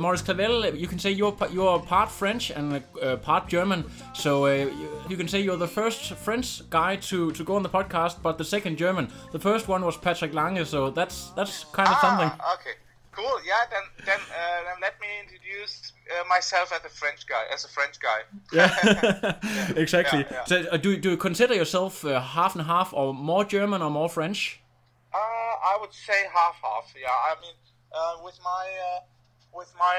Maurice 0.00 0.22
Clavel, 0.22 0.74
you 0.74 0.88
can 0.88 0.98
say 0.98 1.10
you're 1.10 1.36
you're 1.52 1.78
part 1.80 2.10
French 2.10 2.50
and 2.50 2.82
uh, 3.02 3.16
part 3.16 3.48
German, 3.48 3.84
so 4.14 4.46
uh, 4.46 4.70
you, 5.08 5.16
can 5.16 5.28
say 5.28 5.40
you're 5.40 5.56
the 5.56 5.68
first 5.68 6.14
French 6.14 6.68
guy 6.70 6.96
to, 6.96 7.30
to 7.32 7.44
go 7.44 7.56
on 7.56 7.62
the 7.62 7.68
podcast, 7.68 8.22
but 8.22 8.38
the 8.38 8.44
second 8.44 8.76
German. 8.78 9.08
The 9.32 9.38
first 9.38 9.68
one 9.68 9.84
was 9.84 9.96
Patrick 9.96 10.32
Lange, 10.32 10.64
so 10.64 10.90
that's 10.90 11.30
that's 11.30 11.64
kind 11.64 11.88
of 11.88 11.98
something. 11.98 12.30
Ah, 12.40 12.54
okay. 12.54 12.74
Cool. 13.12 13.40
Yeah. 13.46 13.64
Then 13.70 13.82
then 14.06 14.20
uh, 14.30 14.64
then 14.66 14.80
let 14.80 15.00
me 15.00 15.08
introduce 15.22 15.92
uh, 16.10 16.28
myself 16.28 16.72
as 16.72 16.84
a 16.84 16.88
French 16.88 17.26
guy. 17.26 17.44
As 17.52 17.64
a 17.64 17.68
French 17.68 17.96
guy. 18.00 18.20
Yeah, 18.52 19.38
exactly. 19.76 20.20
Yeah, 20.20 20.32
yeah. 20.32 20.44
So, 20.44 20.56
uh, 20.72 20.76
do 20.76 20.96
do 20.96 21.10
you 21.10 21.16
consider 21.16 21.54
yourself 21.54 22.04
uh, 22.04 22.20
half 22.20 22.54
and 22.54 22.64
half, 22.66 22.92
or 22.92 23.12
more 23.12 23.44
German 23.44 23.82
or 23.82 23.90
more 23.90 24.08
French? 24.08 24.60
Uh, 25.12 25.16
I 25.18 25.76
would 25.80 25.92
say 25.92 26.24
half 26.32 26.56
half. 26.62 26.94
Yeah. 26.98 27.08
I 27.08 27.34
mean, 27.42 27.54
uh, 27.92 28.24
with 28.24 28.38
my 28.42 28.64
uh, 28.88 29.00
with 29.52 29.72
my 29.78 29.98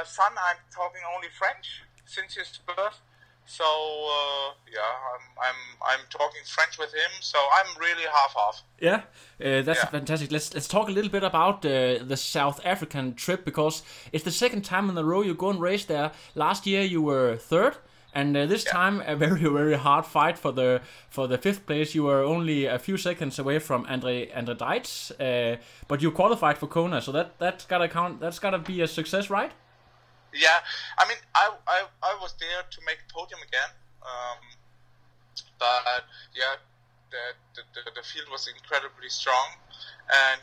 uh, 0.00 0.04
son, 0.04 0.32
I'm 0.48 0.56
talking 0.74 1.00
only 1.14 1.28
French 1.38 1.82
since 2.06 2.34
his 2.34 2.58
birth. 2.66 3.00
So 3.46 3.64
uh, 3.64 4.54
yeah, 4.72 4.80
I'm 5.14 5.24
I'm 5.46 5.60
I'm 5.86 6.00
talking 6.08 6.40
French 6.46 6.78
with 6.78 6.94
him. 6.94 7.10
So 7.20 7.38
I'm 7.58 7.78
really 7.78 8.04
half 8.04 8.34
half. 8.34 8.62
Yeah, 8.80 9.02
uh, 9.44 9.62
that's 9.62 9.80
Yeah. 9.80 9.86
fantastic. 9.86 10.32
Let's 10.32 10.54
let's 10.54 10.66
talk 10.68 10.88
a 10.88 10.92
little 10.92 11.10
bit 11.10 11.22
about 11.22 11.56
uh, 11.66 12.02
the 12.02 12.16
South 12.16 12.58
African 12.64 13.14
trip 13.14 13.44
because 13.44 13.82
it's 14.12 14.24
the 14.24 14.30
second 14.30 14.62
time 14.64 14.88
in 14.88 14.96
a 14.96 15.04
row 15.04 15.20
you 15.22 15.34
go 15.34 15.50
and 15.50 15.60
race 15.60 15.84
there. 15.84 16.12
Last 16.34 16.66
year 16.66 16.82
you 16.82 17.02
were 17.02 17.36
third, 17.36 17.76
and 18.14 18.36
uh, 18.36 18.46
this 18.46 18.64
time 18.64 19.02
a 19.06 19.16
very 19.16 19.40
very 19.60 19.74
hard 19.74 20.06
fight 20.06 20.38
for 20.38 20.52
the 20.52 20.80
for 21.10 21.26
the 21.26 21.38
fifth 21.38 21.66
place. 21.66 21.94
You 21.94 22.04
were 22.04 22.22
only 22.22 22.66
a 22.66 22.78
few 22.78 22.96
seconds 22.96 23.38
away 23.38 23.58
from 23.58 23.84
Andre 23.88 24.30
Andre 24.32 24.54
Dreitz, 24.54 25.10
uh, 25.20 25.56
but 25.88 26.00
you 26.02 26.10
qualified 26.10 26.58
for 26.58 26.66
Kona, 26.66 27.00
so 27.02 27.12
that 27.12 27.38
that's 27.38 27.64
gotta 27.66 27.88
count. 27.88 28.20
That's 28.20 28.38
gotta 28.38 28.58
be 28.58 28.80
a 28.80 28.86
success, 28.86 29.30
right? 29.30 29.52
Yeah, 30.32 30.58
I 30.98 31.06
mean, 31.06 31.18
I, 31.34 31.50
I, 31.68 31.84
I 32.02 32.18
was 32.20 32.34
there 32.40 32.66
to 32.68 32.80
make 32.84 32.98
the 33.06 33.14
podium 33.14 33.38
again, 33.46 33.70
um, 34.02 34.42
but 35.60 36.02
yeah, 36.34 36.58
the, 37.10 37.38
the, 37.54 37.62
the, 37.70 37.90
the 37.94 38.02
field 38.02 38.26
was 38.32 38.50
incredibly 38.50 39.08
strong, 39.10 39.54
and 40.10 40.40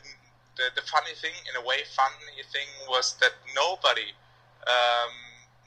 the, 0.55 0.71
the 0.79 0.87
funny 0.87 1.11
thing, 1.19 1.35
in 1.43 1.61
a 1.61 1.65
way, 1.67 1.83
funny 1.91 2.39
thing 2.53 2.67
was 2.87 3.15
that 3.19 3.33
nobody, 3.53 4.15
um, 4.63 5.11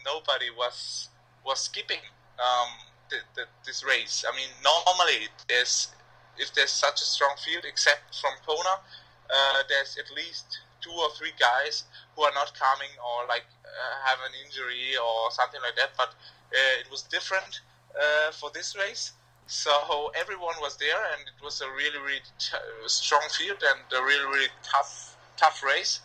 nobody 0.07 0.49
was 0.57 1.11
was 1.45 1.61
skipping 1.61 2.03
um, 2.39 2.71
the, 3.11 3.17
the, 3.35 3.43
this 3.67 3.85
race. 3.85 4.25
I 4.27 4.35
mean, 4.37 4.49
normally 4.63 5.29
there's 5.49 5.89
if 6.37 6.53
there's 6.55 6.73
such 6.73 7.01
a 7.01 7.05
strong 7.05 7.37
field, 7.45 7.65
except 7.65 8.19
from 8.21 8.33
Kona, 8.47 8.83
uh, 9.31 9.63
there's 9.69 9.97
at 9.99 10.11
least 10.17 10.61
two 10.81 10.91
or 10.91 11.11
three 11.17 11.33
guys 11.39 11.85
who 12.17 12.23
are 12.23 12.35
not 12.35 12.53
coming 12.59 12.91
or 12.99 13.27
like 13.29 13.47
uh, 13.65 14.09
have 14.09 14.19
an 14.27 14.33
injury 14.45 14.97
or 14.97 15.31
something 15.31 15.61
like 15.63 15.77
that. 15.77 15.91
But 15.97 16.11
uh, 16.53 16.81
it 16.81 16.91
was 16.91 17.03
different 17.03 17.61
uh, 17.95 18.33
for 18.33 18.51
this 18.53 18.77
race. 18.77 19.13
So 19.47 20.11
everyone 20.19 20.55
was 20.61 20.77
there, 20.77 20.97
and 21.13 21.29
it 21.29 21.45
was 21.45 21.61
a 21.61 21.69
really, 21.69 21.99
really 21.99 22.25
t- 22.39 22.57
strong 22.87 23.23
field 23.31 23.63
and 23.63 23.81
a 23.93 24.03
really, 24.03 24.25
really 24.25 24.53
tough, 24.63 25.17
tough 25.37 25.63
race. 25.63 26.01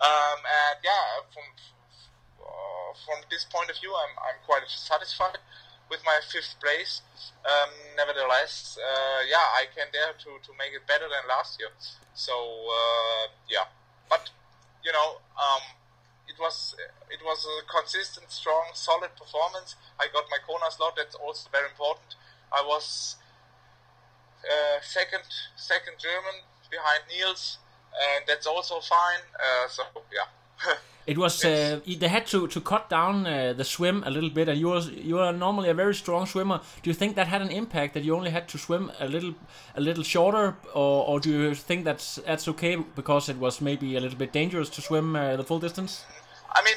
Um, 0.00 0.38
and 0.46 0.78
yeah, 0.84 1.26
from 1.34 1.42
from 3.04 3.24
this 3.30 3.44
point 3.44 3.70
of 3.70 3.76
view, 3.80 3.92
I'm 3.94 4.14
I'm 4.18 4.38
quite 4.46 4.64
satisfied 4.68 5.38
with 5.90 6.00
my 6.04 6.20
fifth 6.20 6.56
place. 6.60 7.00
Um, 7.44 7.70
nevertheless, 7.96 8.78
uh, 8.78 9.20
yeah, 9.28 9.44
I 9.56 9.66
can 9.74 9.88
dare 9.92 10.12
to, 10.12 10.30
to 10.44 10.50
make 10.58 10.76
it 10.76 10.86
better 10.86 11.08
than 11.08 11.24
last 11.28 11.58
year. 11.58 11.70
So 12.14 12.32
uh, 12.32 13.32
yeah, 13.48 13.68
but 14.08 14.30
you 14.84 14.92
know, 14.92 15.20
um, 15.36 15.64
it 16.28 16.36
was 16.38 16.74
it 17.10 17.20
was 17.24 17.46
a 17.46 17.56
consistent, 17.66 18.30
strong, 18.30 18.70
solid 18.74 19.16
performance. 19.16 19.76
I 19.98 20.06
got 20.12 20.24
my 20.30 20.38
Kona 20.46 20.70
slot. 20.70 20.94
That's 20.96 21.14
also 21.14 21.48
very 21.50 21.68
important. 21.68 22.16
I 22.52 22.62
was 22.64 23.16
uh, 24.44 24.80
second 24.82 25.24
second 25.56 25.96
German 25.98 26.44
behind 26.70 27.04
Nils, 27.08 27.58
and 27.92 28.24
that's 28.26 28.46
also 28.46 28.80
fine. 28.80 29.24
Uh, 29.34 29.68
so 29.68 29.82
yeah. 30.12 30.28
It 31.08 31.16
was 31.16 31.42
uh, 31.42 31.80
they 31.86 32.08
had 32.08 32.26
to, 32.26 32.46
to 32.48 32.60
cut 32.60 32.90
down 32.90 33.26
uh, 33.26 33.54
the 33.54 33.64
swim 33.64 34.04
a 34.04 34.10
little 34.10 34.28
bit, 34.28 34.46
and 34.46 34.60
you 34.60 34.68
were 34.68 34.80
you 34.80 35.18
are 35.18 35.32
normally 35.32 35.70
a 35.70 35.74
very 35.74 35.94
strong 35.94 36.26
swimmer. 36.26 36.60
Do 36.82 36.90
you 36.90 36.94
think 36.94 37.16
that 37.16 37.28
had 37.28 37.40
an 37.40 37.50
impact 37.50 37.94
that 37.94 38.04
you 38.04 38.14
only 38.14 38.30
had 38.30 38.46
to 38.48 38.58
swim 38.58 38.92
a 39.00 39.08
little 39.08 39.34
a 39.74 39.80
little 39.80 40.04
shorter, 40.04 40.56
or, 40.74 41.08
or 41.08 41.18
do 41.18 41.30
you 41.30 41.54
think 41.54 41.86
that's 41.86 42.16
that's 42.26 42.46
okay 42.48 42.76
because 42.76 43.30
it 43.30 43.38
was 43.38 43.62
maybe 43.62 43.96
a 43.96 44.00
little 44.00 44.18
bit 44.18 44.32
dangerous 44.32 44.68
to 44.68 44.82
swim 44.82 45.16
uh, 45.16 45.36
the 45.36 45.44
full 45.44 45.58
distance? 45.58 46.04
I 46.52 46.62
mean, 46.62 46.76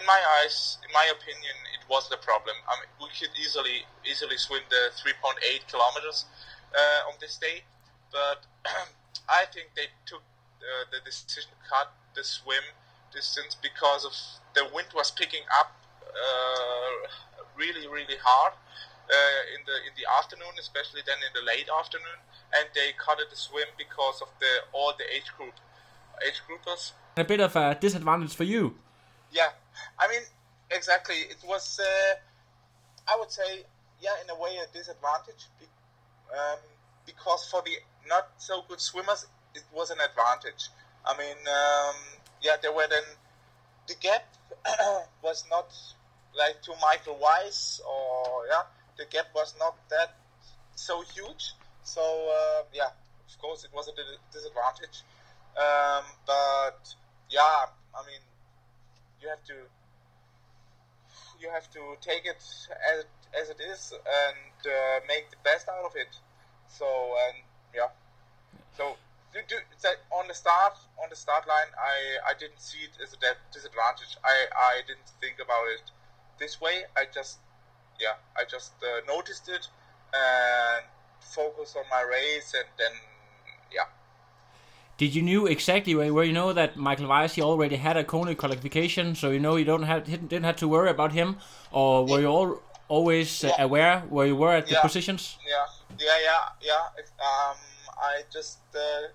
in 0.00 0.04
my 0.06 0.20
eyes, 0.42 0.78
in 0.82 0.92
my 0.92 1.06
opinion, 1.16 1.56
it 1.78 1.88
was 1.88 2.08
the 2.08 2.16
problem. 2.16 2.56
I 2.66 2.74
mean, 2.80 2.90
we 3.00 3.08
could 3.18 3.30
easily 3.38 3.86
easily 4.04 4.36
swim 4.36 4.62
the 4.68 4.90
3.8 4.98 5.70
kilometers 5.70 6.26
uh, 6.74 7.08
on 7.08 7.14
this 7.20 7.38
day, 7.38 7.62
but 8.10 8.46
I 9.28 9.44
think 9.54 9.70
they 9.76 9.86
took 10.06 10.22
uh, 10.58 10.90
the 10.90 10.98
decision 11.04 11.50
to 11.54 11.70
cut 11.70 11.92
the 12.14 12.24
swim 12.24 12.62
distance 13.12 13.56
because 13.60 14.04
of 14.04 14.12
the 14.54 14.64
wind 14.74 14.88
was 14.94 15.10
picking 15.10 15.44
up 15.60 15.72
uh, 16.04 17.08
really 17.56 17.86
really 17.88 18.18
hard 18.22 18.52
uh, 19.08 19.40
in 19.54 19.60
the 19.66 19.76
in 19.88 19.92
the 19.96 20.06
afternoon, 20.18 20.54
especially 20.58 21.00
then 21.06 21.16
in 21.26 21.32
the 21.34 21.44
late 21.44 21.68
afternoon, 21.68 22.18
and 22.56 22.68
they 22.74 22.92
cut 22.98 23.18
it 23.20 23.28
the 23.30 23.36
swim 23.36 23.66
because 23.76 24.20
of 24.22 24.28
the 24.40 24.52
all 24.72 24.92
the 24.98 25.04
age 25.14 25.30
group 25.36 25.54
age 26.26 26.40
groupers 26.48 26.92
A 27.16 27.24
bit 27.24 27.40
of 27.40 27.56
a 27.56 27.76
disadvantage 27.80 28.34
for 28.34 28.44
you. 28.44 28.76
yeah, 29.32 29.50
I 29.98 30.08
mean, 30.08 30.22
exactly. 30.70 31.16
It 31.16 31.38
was, 31.44 31.80
uh, 31.80 32.14
I 33.08 33.16
would 33.18 33.30
say, 33.30 33.64
yeah, 34.00 34.14
in 34.22 34.30
a 34.30 34.36
way, 34.40 34.58
a 34.58 34.66
disadvantage 34.76 35.48
um, 36.32 36.58
because 37.06 37.48
for 37.50 37.62
the 37.62 37.72
not 38.08 38.28
so 38.38 38.62
good 38.68 38.80
swimmers, 38.80 39.26
it 39.54 39.64
was 39.72 39.90
an 39.90 39.98
advantage. 40.00 40.68
I 41.06 41.16
mean, 41.18 41.36
um, 41.48 41.96
yeah, 42.42 42.56
there 42.60 42.72
were 42.72 42.86
then 42.88 43.02
the 43.88 43.94
gap 44.00 44.24
was 45.22 45.44
not 45.50 45.72
like 46.36 46.62
to 46.62 46.72
Michael 46.80 47.18
Weiss 47.20 47.80
or 47.86 48.46
yeah, 48.48 48.62
the 48.98 49.04
gap 49.10 49.26
was 49.34 49.54
not 49.58 49.76
that 49.90 50.16
so 50.74 51.02
huge. 51.14 51.54
So 51.82 52.00
uh, 52.00 52.62
yeah, 52.72 52.90
of 53.28 53.38
course, 53.40 53.64
it 53.64 53.70
was 53.74 53.88
a 53.88 53.92
disadvantage. 54.32 55.02
Um, 55.56 56.04
but 56.26 56.94
yeah, 57.30 57.66
I 57.94 58.06
mean, 58.06 58.22
you 59.20 59.28
have 59.28 59.44
to 59.44 59.54
you 61.40 61.50
have 61.50 61.68
to 61.72 61.80
take 62.00 62.24
it 62.24 62.42
as 62.94 63.04
as 63.40 63.50
it 63.50 63.60
is 63.60 63.92
and 63.92 64.54
uh, 64.66 65.00
make 65.08 65.30
the 65.30 65.36
best 65.42 65.68
out 65.68 65.84
of 65.84 65.92
it. 65.96 66.14
So 66.68 66.86
and 66.86 67.42
yeah, 67.74 67.88
so 68.76 68.96
do, 69.48 69.56
on 70.10 70.28
the 70.28 70.34
start 70.34 70.74
on 71.02 71.08
the 71.10 71.16
start 71.16 71.46
line, 71.48 71.70
I 71.78 72.30
I 72.30 72.34
didn't 72.38 72.60
see 72.60 72.78
it 72.84 72.94
as 73.02 73.12
a 73.14 73.18
disadvantage. 73.52 74.16
I 74.24 74.36
I 74.56 74.82
didn't 74.86 75.08
think 75.20 75.36
about 75.40 75.66
it 75.76 75.90
this 76.38 76.60
way. 76.60 76.84
I 76.96 77.04
just 77.14 77.38
yeah, 78.00 78.16
I 78.36 78.44
just 78.44 78.72
uh, 78.82 79.00
noticed 79.06 79.48
it 79.48 79.68
and 80.14 80.84
focused 81.20 81.76
on 81.76 81.84
my 81.90 82.02
race 82.02 82.54
and 82.54 82.68
then 82.78 82.92
yeah. 83.72 83.86
Did 84.98 85.14
you 85.14 85.22
knew 85.22 85.46
exactly 85.46 85.94
where, 85.94 86.12
where 86.12 86.24
you 86.24 86.32
know 86.32 86.52
that 86.52 86.76
Michael 86.76 87.08
Weiss 87.08 87.34
he 87.34 87.42
already 87.42 87.76
had 87.76 87.96
a 87.96 88.04
Kona 88.04 88.34
qualification, 88.34 89.14
so 89.14 89.30
you 89.30 89.40
know 89.40 89.56
you 89.56 89.64
don't 89.64 89.84
have 89.84 90.04
didn't, 90.04 90.44
have 90.44 90.56
to 90.56 90.68
worry 90.68 90.90
about 90.90 91.12
him, 91.12 91.38
or 91.70 92.06
were 92.06 92.20
you 92.20 92.26
all 92.26 92.60
always 92.88 93.42
uh, 93.42 93.48
Yeah. 93.48 93.64
aware 93.64 94.00
where 94.10 94.26
you 94.26 94.36
were 94.36 94.52
at 94.52 94.66
the 94.66 94.74
Yeah. 94.74 94.82
positions? 94.82 95.38
Yeah, 95.48 95.66
yeah, 95.98 96.18
yeah, 96.28 96.42
yeah. 96.60 97.00
It- 97.00 97.10
Um, 97.18 97.56
I 98.02 98.24
just 98.30 98.58
uh, 98.74 99.08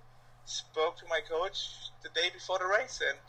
spoke 0.48 0.98
to 0.98 1.06
my 1.10 1.20
coach 1.20 1.92
the 2.04 2.10
day 2.10 2.30
before 2.34 2.58
the 2.60 2.66
race, 2.66 3.02
and 3.04 3.20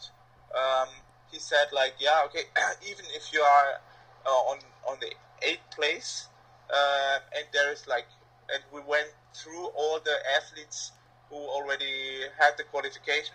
um, 0.54 0.88
he 1.30 1.38
said 1.38 1.66
like, 1.74 1.94
yeah, 1.98 2.22
okay, 2.26 2.46
even 2.88 3.04
if 3.14 3.32
you 3.32 3.40
are 3.40 3.80
uh, 4.24 4.50
on 4.50 4.58
on 4.88 4.96
the 5.00 5.10
eighth 5.42 5.66
place, 5.74 6.28
uh, 6.72 7.18
and 7.36 7.44
there 7.52 7.72
is 7.72 7.86
like, 7.86 8.06
and 8.54 8.62
we 8.72 8.80
went 8.80 9.10
through 9.34 9.66
all 9.76 9.98
the 10.00 10.16
athletes 10.38 10.92
who 11.28 11.36
already 11.36 12.24
had 12.38 12.56
the 12.56 12.64
qualification, 12.64 13.34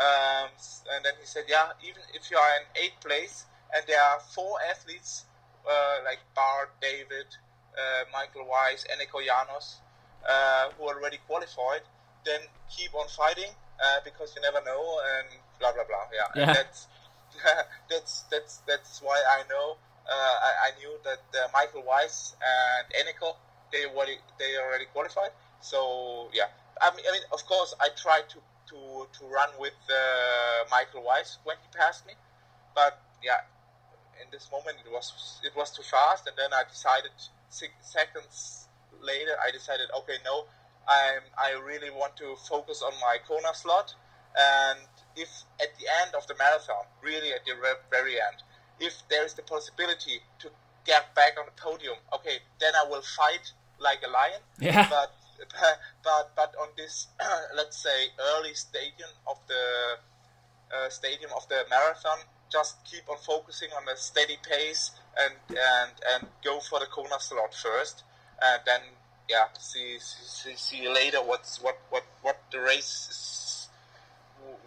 um, 0.00 0.48
and 0.94 1.04
then 1.04 1.12
he 1.20 1.26
said, 1.26 1.44
yeah, 1.48 1.70
even 1.82 2.02
if 2.14 2.30
you 2.30 2.36
are 2.36 2.52
in 2.56 2.64
eighth 2.82 3.00
place, 3.00 3.44
and 3.74 3.84
there 3.86 4.00
are 4.00 4.18
four 4.20 4.58
athletes 4.70 5.26
uh, 5.68 5.98
like 6.04 6.18
Bart, 6.34 6.70
David, 6.80 7.28
uh, 7.76 8.04
Michael 8.12 8.48
Weiss, 8.48 8.84
Eneko 8.88 9.20
Llanos, 9.20 9.76
uh, 10.28 10.70
who 10.76 10.88
already 10.88 11.18
qualified, 11.26 11.82
then 12.24 12.40
keep 12.70 12.94
on 12.94 13.08
fighting 13.08 13.50
uh, 13.82 14.00
because 14.04 14.34
you 14.34 14.42
never 14.42 14.62
know 14.64 15.00
and 15.16 15.28
blah 15.58 15.72
blah 15.72 15.84
blah. 15.84 16.06
Yeah, 16.12 16.28
Yeah. 16.34 16.48
And 16.48 16.56
that's 16.56 16.86
that's 17.90 18.22
that's 18.30 18.54
that's 18.66 19.02
why 19.02 19.16
I 19.16 19.42
know 19.48 19.76
uh, 20.08 20.36
I, 20.48 20.50
I 20.68 20.78
knew 20.78 20.96
that 21.04 21.22
uh, 21.36 21.48
Michael 21.52 21.84
Weiss 21.86 22.34
and 22.40 22.86
Eneko 22.94 23.36
they 23.72 23.84
already 23.86 24.16
they 24.38 24.56
already 24.56 24.86
qualified. 24.92 25.30
So 25.60 26.28
yeah, 26.32 26.48
I 26.80 26.94
mean, 26.94 27.04
I 27.08 27.12
mean 27.12 27.22
of 27.32 27.44
course 27.46 27.74
I 27.80 27.88
tried 27.96 28.28
to 28.30 28.38
to 28.70 29.06
to 29.18 29.22
run 29.26 29.50
with 29.58 29.78
uh, 29.88 30.64
Michael 30.70 31.04
Weiss 31.04 31.38
when 31.44 31.56
he 31.60 31.68
passed 31.78 32.06
me, 32.06 32.14
but 32.74 33.00
yeah, 33.22 33.44
in 34.22 34.28
this 34.30 34.48
moment 34.50 34.76
it 34.84 34.90
was 34.90 35.40
it 35.44 35.54
was 35.56 35.70
too 35.70 35.82
fast, 35.82 36.26
and 36.26 36.36
then 36.36 36.52
I 36.52 36.62
decided 36.68 37.12
six 37.48 37.72
seconds 37.82 38.68
later 39.00 39.36
I 39.44 39.50
decided 39.50 39.88
okay 39.96 40.18
no, 40.24 40.44
I'm 40.88 41.22
I 41.36 41.52
really 41.60 41.90
want 41.90 42.16
to 42.16 42.34
focus 42.48 42.82
on 42.82 42.92
my 43.00 43.18
Kona 43.26 43.54
slot, 43.54 43.94
and 44.36 44.80
if 45.16 45.28
at 45.60 45.76
the 45.78 45.86
end 46.02 46.14
of 46.14 46.26
the 46.26 46.34
marathon, 46.38 46.84
really 47.02 47.32
at 47.32 47.44
the 47.44 47.54
very 47.90 48.14
end, 48.14 48.42
if 48.80 48.94
there 49.08 49.24
is 49.24 49.34
the 49.34 49.42
possibility 49.42 50.20
to 50.40 50.48
get 50.84 51.14
back 51.14 51.36
on 51.38 51.44
the 51.46 51.60
podium, 51.60 51.96
okay, 52.14 52.38
then 52.60 52.72
I 52.74 52.88
will 52.88 53.02
fight 53.02 53.52
like 53.78 54.00
a 54.06 54.10
lion. 54.10 54.40
Yeah. 54.58 54.88
But 54.90 55.12
but 56.02 56.34
but 56.34 56.54
on 56.60 56.68
this 56.76 57.08
let's 57.56 57.78
say 57.78 58.08
early 58.34 58.54
stadium 58.54 59.10
of 59.26 59.38
the 59.46 59.98
uh, 60.74 60.88
stadium 60.88 61.30
of 61.36 61.48
the 61.48 61.62
marathon, 61.70 62.18
just 62.50 62.76
keep 62.84 63.08
on 63.08 63.16
focusing 63.18 63.68
on 63.76 63.88
a 63.88 63.96
steady 63.96 64.36
pace 64.42 64.90
and 65.16 65.34
and 65.50 65.92
and 66.12 66.28
go 66.44 66.60
for 66.60 66.80
the 66.80 66.86
Kona 66.86 67.20
slot 67.20 67.54
first, 67.54 68.04
and 68.42 68.62
then 68.66 68.80
yeah, 69.28 69.44
see 69.58 69.98
see, 69.98 70.54
see 70.54 70.88
later 70.88 71.18
what's 71.18 71.62
what 71.62 71.78
what 71.90 72.04
what 72.22 72.40
the 72.50 72.60
race 72.60 73.08
is, 73.10 73.68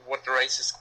what 0.05 0.23
the 0.23 0.31
race 0.31 0.59
is, 0.59 0.73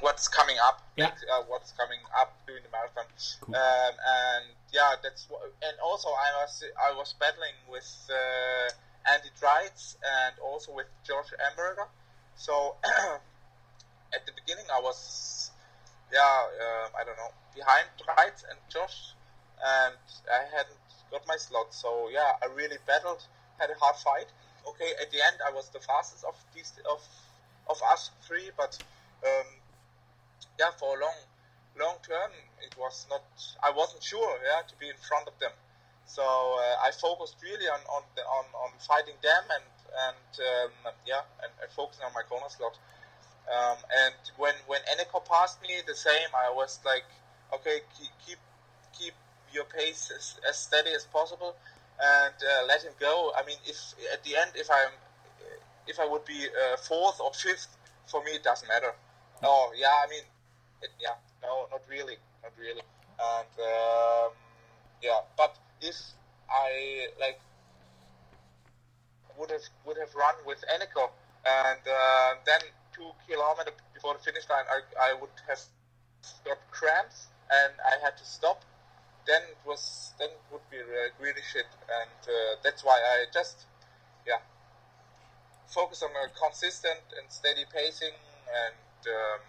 what's 0.00 0.26
coming 0.26 0.56
up. 0.64 0.82
Yeah. 0.96 1.12
Uh, 1.30 1.42
what's 1.46 1.72
coming 1.72 1.98
up 2.18 2.32
during 2.46 2.62
the 2.62 2.70
marathon, 2.72 3.04
um, 3.48 3.52
and 3.52 4.44
yeah, 4.72 4.94
that's 5.02 5.26
what, 5.28 5.42
and 5.62 5.76
also 5.84 6.08
I 6.08 6.40
was 6.40 6.64
I 6.80 6.96
was 6.96 7.14
battling 7.20 7.56
with 7.70 8.08
uh, 8.08 9.12
Andy 9.12 9.28
Dreitz 9.38 9.96
and 10.00 10.34
also 10.42 10.72
with 10.72 10.86
Josh 11.06 11.28
Amberger, 11.52 11.86
so 12.34 12.76
at 14.14 14.24
the 14.24 14.32
beginning 14.32 14.64
I 14.72 14.80
was 14.80 15.50
yeah 16.10 16.46
um, 16.64 16.92
I 16.98 17.04
don't 17.04 17.16
know 17.18 17.32
behind 17.54 17.84
Dreitz 18.00 18.44
and 18.48 18.58
Josh 18.70 19.12
and 19.60 19.96
I 20.32 20.44
hadn't 20.56 20.85
got 21.10 21.26
my 21.26 21.36
slot. 21.36 21.74
So 21.74 22.08
yeah 22.12 22.32
I 22.42 22.46
really 22.54 22.78
battled 22.86 23.22
had 23.58 23.70
a 23.70 23.74
hard 23.80 23.96
fight. 23.96 24.28
Okay 24.68 24.90
at 25.00 25.10
the 25.10 25.18
end 25.18 25.36
I 25.46 25.52
was 25.52 25.68
the 25.70 25.80
fastest 25.80 26.24
of 26.24 26.34
these 26.54 26.72
of 26.90 27.00
of 27.68 27.78
us 27.92 28.10
three 28.26 28.50
but 28.56 28.78
um, 29.24 29.46
yeah 30.58 30.70
for 30.78 30.96
a 30.96 31.00
long 31.00 31.18
long 31.78 31.96
term 32.06 32.30
it 32.62 32.74
was 32.78 33.06
not 33.10 33.24
I 33.62 33.70
wasn't 33.70 34.02
sure 34.02 34.38
yeah 34.44 34.62
to 34.66 34.74
be 34.78 34.88
in 34.88 35.00
front 35.08 35.28
of 35.28 35.38
them. 35.38 35.52
So 36.06 36.22
uh, 36.22 36.86
I 36.86 36.90
focused 36.92 37.36
really 37.42 37.66
on 37.66 37.80
on, 37.90 38.02
the, 38.14 38.22
on 38.22 38.44
on 38.54 38.70
fighting 38.78 39.18
them 39.22 39.44
and 39.50 39.66
and 40.06 40.32
um, 40.86 40.94
yeah 41.06 41.22
and, 41.42 41.52
and 41.62 41.70
focusing 41.72 42.04
on 42.04 42.12
my 42.14 42.22
Kona 42.28 42.48
slot. 42.50 42.78
Um, 43.46 43.78
and 44.06 44.14
when 44.36 44.54
when 44.66 44.80
Eneko 44.90 45.24
passed 45.24 45.62
me, 45.62 45.78
the 45.86 45.94
same. 45.94 46.30
I 46.34 46.50
was 46.50 46.80
like, 46.84 47.06
okay, 47.54 47.80
keep, 47.98 48.10
keep 48.26 48.38
your 49.52 49.64
pace 49.64 50.12
as, 50.14 50.36
as 50.48 50.56
steady 50.56 50.90
as 50.90 51.04
possible, 51.04 51.54
and 52.00 52.34
uh, 52.34 52.66
let 52.66 52.82
him 52.82 52.92
go. 53.00 53.32
I 53.36 53.44
mean, 53.46 53.56
if 53.66 53.94
at 54.12 54.22
the 54.24 54.36
end, 54.36 54.50
if 54.54 54.70
I'm 54.70 54.92
if 55.86 56.00
I 56.00 56.06
would 56.06 56.24
be 56.24 56.46
uh, 56.46 56.76
fourth 56.76 57.20
or 57.20 57.32
fifth, 57.32 57.76
for 58.06 58.22
me 58.24 58.32
it 58.32 58.44
doesn't 58.44 58.68
matter. 58.68 58.92
Oh 59.42 59.72
yeah, 59.76 59.94
I 60.04 60.10
mean, 60.10 60.24
it, 60.82 60.90
yeah, 61.00 61.14
no, 61.42 61.68
not 61.70 61.82
really, 61.88 62.16
not 62.42 62.52
really. 62.58 62.82
And 63.18 63.52
um, 63.60 64.30
yeah, 65.02 65.20
but 65.36 65.56
if 65.80 65.96
I 66.50 67.08
like 67.20 67.40
would 69.38 69.50
have 69.50 69.62
would 69.84 69.96
have 69.98 70.14
run 70.14 70.34
with 70.46 70.64
Eneko, 70.72 71.10
and 71.44 71.80
uh, 71.86 72.34
then 72.44 72.60
two 72.92 73.10
kilometers 73.28 73.74
before 73.94 74.14
the 74.14 74.20
finish 74.20 74.48
line, 74.48 74.64
I, 74.70 75.10
I 75.10 75.20
would 75.20 75.30
have 75.48 75.60
got 76.44 76.58
cramps 76.70 77.28
and 77.50 77.72
I 77.80 78.02
had 78.04 78.16
to 78.16 78.24
stop. 78.24 78.64
Then 79.26 79.42
it 79.50 79.58
was 79.66 80.12
then 80.18 80.28
it 80.28 80.42
would 80.52 80.66
be 80.70 80.78
really, 81.20 81.42
shit, 81.52 81.66
and 82.00 82.20
uh, 82.28 82.56
that's 82.62 82.84
why 82.84 82.98
I 82.98 83.26
just 83.32 83.66
yeah 84.26 84.38
focus 85.66 86.02
on 86.02 86.10
a 86.10 86.28
consistent 86.38 87.02
and 87.18 87.30
steady 87.30 87.64
pacing 87.72 88.16
and 88.64 89.06
um, 89.08 89.40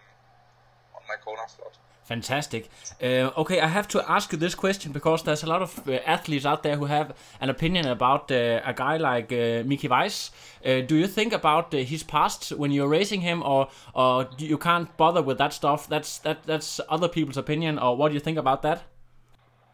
on 0.96 1.02
my 1.08 1.16
Kona 1.24 1.48
slot. 1.48 1.78
Fantastic. 2.08 2.70
Uh, 3.04 3.32
okay, 3.38 3.60
I 3.60 3.68
have 3.68 3.88
to 3.90 4.10
ask 4.10 4.32
you 4.32 4.38
this 4.38 4.56
question 4.56 4.94
because 4.94 5.24
there's 5.24 5.44
a 5.44 5.48
lot 5.48 5.62
of 5.62 5.88
uh, 5.88 6.00
athletes 6.06 6.46
out 6.46 6.64
there 6.64 6.78
who 6.78 6.86
have 6.86 7.14
an 7.42 7.50
opinion 7.50 7.86
about 7.86 8.32
uh, 8.32 8.62
a 8.66 8.74
guy 8.74 8.96
like 8.96 9.30
uh, 9.34 9.64
Mickey 9.66 9.90
Weiss. 9.90 10.32
Uh, 10.66 10.80
do 10.80 10.96
you 10.96 11.06
think 11.08 11.34
about 11.34 11.74
uh, 11.74 11.80
his 11.80 12.04
past 12.04 12.52
when 12.52 12.72
you're 12.72 12.88
racing 12.88 13.22
him, 13.22 13.44
or 13.44 13.68
or 13.94 14.30
you 14.38 14.58
can't 14.58 14.96
bother 14.96 15.22
with 15.22 15.38
that 15.38 15.52
stuff? 15.52 15.90
That's 15.90 16.20
that 16.20 16.44
that's 16.44 16.80
other 16.88 17.10
people's 17.10 17.38
opinion, 17.38 17.78
or 17.78 17.98
what 17.98 18.08
do 18.08 18.14
you 18.14 18.22
think 18.22 18.38
about 18.38 18.62
that? 18.62 18.84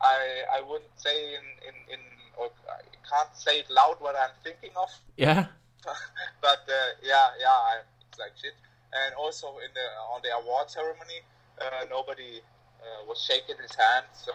I 0.04 0.44
I 0.58 0.62
wouldn't 0.62 0.94
say 1.00 1.36
in 1.40 1.46
in, 1.68 1.76
in 1.94 2.02
or 2.38 2.52
I 2.68 2.84
can't 3.08 3.34
say 3.36 3.60
it 3.60 3.70
loud 3.70 3.98
what 4.00 4.16
I'm 4.16 4.36
thinking 4.44 4.76
of. 4.76 4.90
Yeah, 5.18 5.46
but 6.42 6.64
uh, 6.68 6.90
yeah, 7.02 7.28
yeah, 7.40 7.60
I, 7.72 7.82
it's 8.10 8.20
like 8.20 8.34
shit. 8.40 8.54
And 8.94 9.16
also 9.16 9.58
in 9.66 9.72
the 9.74 9.88
on 10.14 10.22
the 10.22 10.30
award 10.38 10.70
ceremony, 10.70 11.26
uh, 11.60 11.86
nobody 11.90 12.42
uh, 12.84 13.08
was 13.08 13.22
shaking 13.24 13.56
his 13.62 13.74
hand. 13.76 14.06
So, 14.14 14.32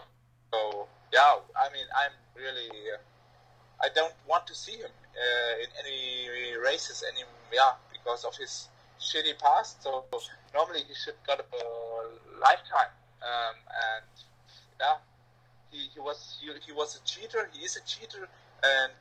so 0.53 0.89
yeah, 1.13 1.37
I 1.57 1.73
mean, 1.73 1.87
I'm 1.93 2.15
really, 2.35 2.69
uh, 2.91 2.99
I 3.85 3.89
don't 3.95 4.15
want 4.27 4.47
to 4.49 4.55
see 4.55 4.77
him 4.77 4.91
uh, 4.91 5.63
in 5.63 5.69
any 5.85 6.57
races 6.59 7.05
any, 7.07 7.25
yeah, 7.53 7.77
because 7.93 8.25
of 8.25 8.35
his 8.37 8.69
shitty 9.01 9.39
past. 9.39 9.83
So 9.83 10.05
normally 10.55 10.81
he 10.89 10.95
should 10.95 11.19
got 11.27 11.41
a 11.41 11.45
lifetime. 12.41 12.93
Um, 13.23 13.57
and 13.69 14.07
yeah, 14.81 14.97
he, 15.71 15.89
he 15.95 16.01
was 16.01 16.39
he, 16.41 16.51
he 16.67 16.73
was 16.73 16.97
a 16.97 17.05
cheater. 17.05 17.49
He 17.53 17.65
is 17.65 17.77
a 17.77 17.83
cheater, 17.83 18.29
and 18.63 18.93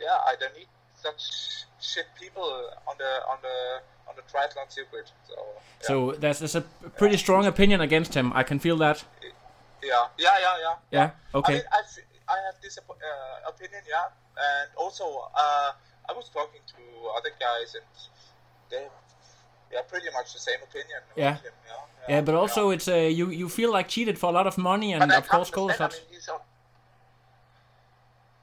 yeah, 0.00 0.18
I 0.26 0.34
don't 0.38 0.56
need 0.56 0.68
such 0.94 1.66
shit 1.80 2.06
people 2.18 2.70
on 2.86 2.96
the 2.98 3.12
on 3.30 3.38
the 3.42 3.82
on 4.08 4.14
the 4.16 4.22
triathlon 4.22 4.70
circuit. 4.70 5.10
So 5.28 5.34
yeah. 5.36 5.86
so 5.86 6.12
there's, 6.12 6.38
there's 6.38 6.54
a 6.54 6.62
pretty 6.96 7.16
strong 7.16 7.46
opinion 7.46 7.80
against 7.80 8.14
him. 8.14 8.32
I 8.34 8.42
can 8.42 8.58
feel 8.58 8.76
that. 8.78 9.04
yeah, 9.82 10.06
yeah, 10.18 10.36
yeah, 10.40 10.56
yeah. 10.60 10.74
Yeah, 10.90 11.10
okay. 11.38 11.54
I 11.54 11.56
mean, 11.56 11.64
I, 11.72 11.78
f- 11.78 12.06
I 12.28 12.36
have 12.46 12.54
this 12.62 12.78
uh, 12.78 13.48
opinion, 13.48 13.82
yeah, 13.88 14.06
and 14.36 14.70
also 14.76 15.04
uh, 15.34 15.72
I 16.08 16.12
was 16.14 16.28
talking 16.28 16.60
to 16.66 16.82
other 17.16 17.30
guys, 17.38 17.74
and 17.74 17.84
they 18.70 18.88
yeah 19.72 19.82
pretty 19.88 20.10
much 20.12 20.32
the 20.32 20.38
same 20.38 20.60
opinion. 20.62 21.00
Yeah. 21.16 21.34
Him, 21.34 21.52
yeah, 21.66 22.14
Yeah, 22.14 22.20
but 22.20 22.34
also 22.34 22.70
it's 22.70 22.88
uh, 22.88 22.96
you 23.18 23.30
you 23.30 23.48
feel 23.48 23.72
like 23.72 23.88
cheated 23.88 24.18
for 24.18 24.28
a 24.30 24.32
lot 24.32 24.46
of 24.46 24.58
money 24.58 24.92
and 24.92 25.12
of 25.12 25.28
course 25.28 25.50
goals. 25.50 25.80
I 25.80 25.88
mean. 25.88 25.98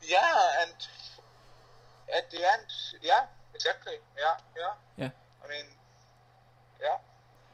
Yeah, 0.01 0.61
and 0.61 0.73
at 2.17 2.31
the 2.31 2.37
end, 2.37 2.65
yeah, 3.03 3.25
exactly, 3.53 3.97
yeah, 4.17 4.35
yeah. 4.57 4.73
Yeah. 4.97 5.11
I 5.45 5.47
mean, 5.49 5.65
yeah, 6.81 6.97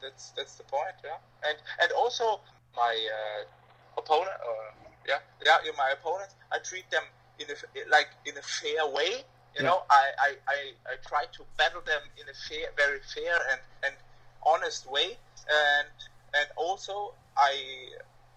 that's 0.00 0.30
that's 0.30 0.54
the 0.54 0.64
point, 0.64 0.96
yeah. 1.04 1.18
And 1.46 1.58
and 1.82 1.92
also 1.92 2.40
my 2.74 2.94
uh, 3.18 4.00
opponent, 4.00 4.38
uh, 4.40 4.72
yeah, 5.06 5.18
yeah, 5.44 5.58
yeah, 5.64 5.72
my 5.76 5.90
opponents, 5.90 6.34
I 6.52 6.58
treat 6.58 6.90
them 6.90 7.02
in 7.38 7.46
a 7.50 7.90
like 7.90 8.08
in 8.24 8.38
a 8.38 8.42
fair 8.42 8.86
way. 8.88 9.24
You 9.56 9.62
Yeah. 9.64 9.70
know, 9.70 9.82
I, 9.88 10.04
I, 10.20 10.30
I, 10.48 10.58
I 10.92 10.94
try 11.08 11.24
to 11.32 11.42
battle 11.56 11.80
them 11.86 12.02
in 12.20 12.28
a 12.28 12.34
fair, 12.46 12.68
very 12.76 13.00
fair 13.14 13.36
and, 13.52 13.60
and 13.84 13.94
honest 14.44 14.84
way, 14.90 15.16
and 15.48 15.88
and 16.38 16.48
also 16.56 17.14
I 17.38 17.54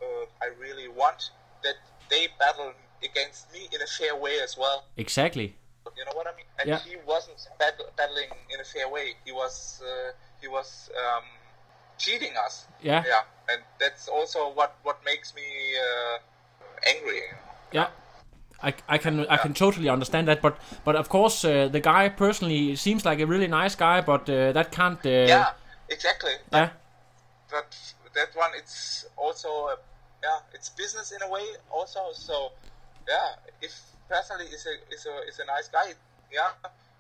uh, 0.02 0.26
I 0.42 0.48
really 0.60 0.88
want 0.88 1.32
that 1.64 1.76
they 2.10 2.28
battle 2.40 2.72
against 3.04 3.52
me 3.52 3.68
in 3.74 3.82
a 3.82 3.88
fair 3.88 4.16
way 4.16 4.40
as 4.40 4.58
well. 4.58 4.86
Exactly. 4.96 5.56
You 5.98 6.06
know 6.06 6.14
what 6.14 6.28
I 6.28 6.36
mean? 6.38 6.46
And 6.60 6.70
Yeah. 6.70 6.80
he 6.80 6.96
wasn't 7.06 7.40
bat- 7.60 7.82
battling 7.98 8.30
in 8.54 8.60
a 8.62 8.64
fair 8.64 8.88
way. 8.88 9.16
He 9.26 9.34
was 9.34 9.82
uh, 9.84 10.12
he 10.40 10.48
was 10.48 10.90
um, 10.96 11.24
cheating 11.98 12.32
us. 12.46 12.66
Yeah. 12.82 13.04
Yeah, 13.06 13.24
and 13.52 13.62
that's 13.80 14.08
also 14.08 14.50
what 14.54 14.78
what 14.84 15.04
makes 15.04 15.36
me 15.36 15.44
uh, 15.76 16.18
angry. 16.88 17.24
Yeah. 17.74 17.90
I, 18.62 18.74
I 18.88 18.98
can 18.98 19.26
I 19.28 19.38
can 19.38 19.54
totally 19.54 19.90
understand 19.90 20.28
that, 20.28 20.42
but 20.42 20.58
but 20.84 20.96
of 20.96 21.10
course 21.10 21.46
uh, 21.46 21.70
the 21.70 21.80
guy 21.80 22.10
personally 22.10 22.76
seems 22.76 23.06
like 23.06 23.20
a 23.20 23.26
really 23.26 23.48
nice 23.48 23.76
guy, 23.76 24.02
but 24.02 24.30
uh, 24.30 24.52
that 24.52 24.72
can't. 24.72 25.00
Uh, 25.06 25.10
Yeah, 25.10 25.52
exactly. 25.90 26.34
yeah, 26.52 26.70
But 27.50 27.76
that 28.14 28.36
one, 28.36 28.52
it's 28.58 29.06
also 29.16 29.48
a, 29.48 29.78
yeah, 30.24 30.40
it's 30.54 30.70
business 30.70 31.12
in 31.12 31.22
a 31.22 31.30
way 31.30 31.46
also. 31.72 32.00
So 32.14 32.52
yeah, 33.08 33.36
if 33.62 33.74
personally 34.10 34.46
is 34.46 34.66
a 34.68 34.94
is 34.94 35.06
a 35.06 35.28
is 35.28 35.40
a 35.40 35.46
nice 35.46 35.70
guy, 35.70 35.94
yeah, 36.32 36.52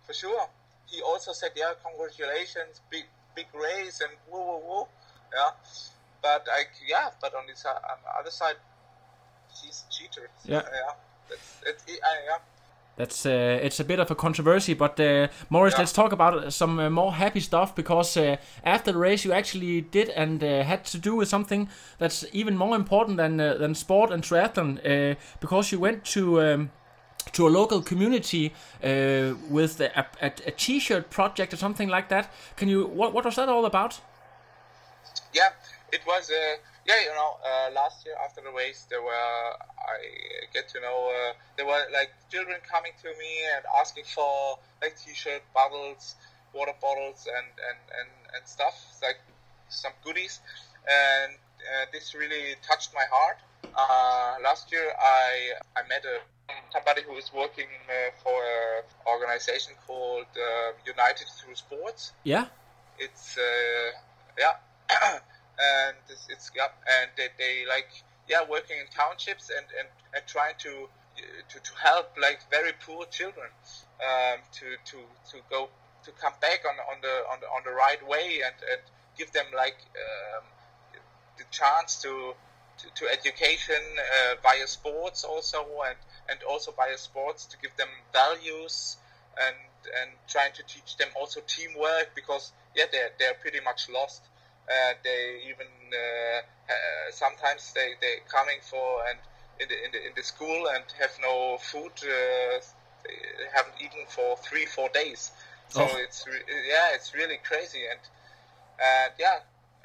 for 0.06 0.14
sure. 0.14 0.48
He 0.86 1.02
also 1.02 1.34
said, 1.34 1.52
yeah, 1.56 1.74
congratulations, 1.84 2.82
big 2.90 3.06
big 3.36 3.48
race 3.54 4.02
and 4.02 4.12
woo 4.32 4.40
woo 4.40 4.62
woo, 4.68 4.88
yeah. 5.36 5.52
But 6.22 6.48
I 6.50 6.64
yeah, 6.88 7.10
but 7.22 7.34
on 7.36 7.48
this 7.48 7.66
on 7.66 7.76
the 8.04 8.20
other 8.20 8.32
side, 8.32 8.56
he's 9.62 9.84
a 9.88 9.92
cheater. 9.92 10.30
Yeah. 10.46 10.64
yeah. 10.72 10.94
That's 11.30 11.62
it's 11.66 11.84
I, 11.88 12.16
yeah. 12.26 12.38
That's 12.98 13.26
uh, 13.26 13.60
it's 13.66 13.80
a 13.80 13.84
bit 13.86 14.00
of 14.00 14.12
a 14.12 14.16
controversy, 14.16 14.74
but 14.74 15.00
uh, 15.00 15.28
Morris, 15.50 15.74
Yeah. 15.74 15.80
let's 15.80 15.94
talk 15.94 16.12
about 16.12 16.52
some 16.52 16.80
uh, 16.80 16.90
more 16.90 17.14
happy 17.14 17.40
stuff 17.40 17.74
because 17.74 18.18
uh, 18.18 18.36
after 18.66 18.92
the 18.92 18.98
race, 19.00 19.24
you 19.24 19.32
actually 19.32 19.82
did 19.82 20.10
and 20.10 20.44
uh, 20.44 20.64
had 20.64 20.84
to 20.86 20.98
do 20.98 21.16
with 21.16 21.30
something 21.30 21.70
that's 21.98 22.26
even 22.34 22.58
more 22.58 22.76
important 22.76 23.18
than 23.18 23.40
uh, 23.40 23.54
than 23.58 23.74
sport 23.76 24.12
and 24.12 24.24
triathlon 24.24 24.80
uh, 24.86 25.16
because 25.40 25.72
you 25.72 25.80
went 25.82 26.04
to. 26.14 26.42
Um, 26.42 26.70
to 27.34 27.48
a 27.48 27.50
local 27.50 27.82
community 27.82 28.54
uh, 28.84 29.36
with 29.50 29.82
a, 29.82 30.06
a, 30.22 30.32
a 30.48 30.52
t-shirt 30.52 31.10
project 31.12 31.54
or 31.54 31.58
something 31.58 31.88
like 31.90 32.08
that. 32.10 32.32
Can 32.56 32.70
you? 32.70 32.88
What, 32.88 33.14
what 33.14 33.26
was 33.26 33.36
that 33.36 33.50
all 33.50 33.66
about? 33.66 34.02
yeah, 35.34 35.50
it 35.92 36.02
was. 36.08 36.32
Uh, 36.90 36.94
yeah, 36.94 37.02
you 37.06 37.14
know, 37.14 37.38
uh, 37.46 37.72
last 37.74 38.06
year 38.06 38.16
after 38.24 38.42
the 38.42 38.50
race, 38.50 38.88
there 38.90 39.02
were 39.02 39.12
I 39.12 39.98
get 40.54 40.70
to 40.70 40.82
know 40.82 41.12
uh, 41.14 41.34
there 41.56 41.66
were 41.66 41.86
like 41.94 42.10
children 42.32 42.58
coming 42.70 42.94
to 43.04 43.10
me 43.10 43.32
and 43.56 43.64
asking 43.80 44.06
for 44.06 44.58
like 44.82 44.98
T-shirt, 44.98 45.42
bottles, 45.54 46.16
water 46.54 46.74
bottles, 46.82 47.28
and 47.28 47.46
and 47.46 47.80
and 48.00 48.10
and 48.36 48.48
stuff 48.48 48.74
like 49.04 49.20
some 49.70 49.92
goodies, 50.04 50.42
and 50.90 51.34
uh, 51.34 51.86
this 51.94 52.16
really 52.16 52.56
touched 52.68 52.92
my 52.94 53.06
heart. 53.12 53.38
Uh, 53.76 54.42
last 54.44 54.72
year, 54.72 54.90
I 55.00 55.54
I 55.78 55.88
met 55.88 56.04
a 56.06 56.20
somebody 56.74 57.04
who 57.04 57.16
is 57.18 57.32
working 57.34 57.70
uh, 57.88 58.12
for 58.24 58.34
an 58.34 58.84
organization 59.06 59.74
called 59.86 60.26
uh, 60.36 60.74
United 60.86 61.28
Through 61.38 61.56
Sports. 61.56 62.14
Yeah, 62.24 62.48
it's 62.98 63.38
uh, 63.38 63.92
yeah 64.38 65.20
and 65.60 65.96
it's, 66.10 66.28
it's 66.30 66.52
yeah 66.56 66.68
and 66.88 67.10
they, 67.18 67.28
they 67.38 67.66
like 67.68 67.90
yeah 68.30 68.42
working 68.50 68.78
in 68.80 68.88
townships 68.88 69.50
and 69.50 69.66
and, 69.78 69.88
and 70.14 70.24
trying 70.26 70.56
to 70.58 70.88
to, 71.50 71.60
to 71.60 71.72
help 71.84 72.16
like 72.22 72.40
very 72.50 72.72
poor 72.86 73.06
children 73.08 73.50
um, 74.00 74.40
to 74.54 74.66
to 74.86 74.98
to 75.30 75.38
go 75.50 75.70
to 76.04 76.12
come 76.12 76.34
back 76.42 76.64
on 76.66 76.76
on 76.92 77.02
the 77.02 77.16
on 77.32 77.40
the, 77.42 77.48
on 77.48 77.62
the 77.66 77.72
right 77.72 78.02
way 78.08 78.42
and 78.46 78.56
and 78.72 78.82
give 79.18 79.32
them 79.34 79.46
like 79.56 79.78
um, 79.96 80.44
the 81.38 81.44
chance 81.52 82.02
to 82.02 82.34
to, 82.78 82.88
to 82.96 83.12
education 83.12 83.82
uh, 84.00 84.36
via 84.42 84.66
sports 84.68 85.24
also 85.24 85.66
and 85.88 85.98
and 86.30 86.40
also 86.50 86.72
via 86.72 86.98
sports 86.98 87.46
to 87.46 87.58
give 87.62 87.76
them 87.76 87.90
values 88.14 88.98
and 89.38 89.56
and 90.02 90.12
trying 90.28 90.52
to 90.54 90.64
teach 90.64 90.98
them 90.98 91.08
also 91.20 91.42
teamwork 91.48 92.12
because 92.16 92.52
yeah 92.76 92.86
they're, 92.92 93.10
they're 93.20 93.34
pretty 93.42 93.60
much 93.64 93.90
lost 93.90 94.22
uh, 94.70 94.94
they 95.04 95.42
even 95.50 95.68
uh, 95.92 96.40
uh, 96.70 97.12
sometimes 97.12 97.74
they 97.74 97.94
they 98.02 98.18
coming 98.30 98.60
for 98.62 99.02
and 99.10 99.20
in 99.60 99.68
the, 99.68 99.78
in 99.86 99.92
the 99.92 100.08
in 100.08 100.14
the 100.16 100.24
school 100.24 100.68
and 100.74 100.84
have 101.00 101.12
no 101.22 101.58
food 101.60 101.92
uh, 102.04 102.60
they 103.04 103.48
haven't 103.54 103.76
eaten 103.82 104.06
for 104.08 104.38
three 104.38 104.66
four 104.66 104.90
days. 104.90 105.32
So 105.70 105.82
Oh. 105.82 105.98
it's 106.04 106.26
yeah 106.68 106.94
it's 106.94 107.14
really 107.14 107.40
crazy. 107.44 107.82
And 107.90 108.00
and 108.80 109.12
yeah 109.20 109.40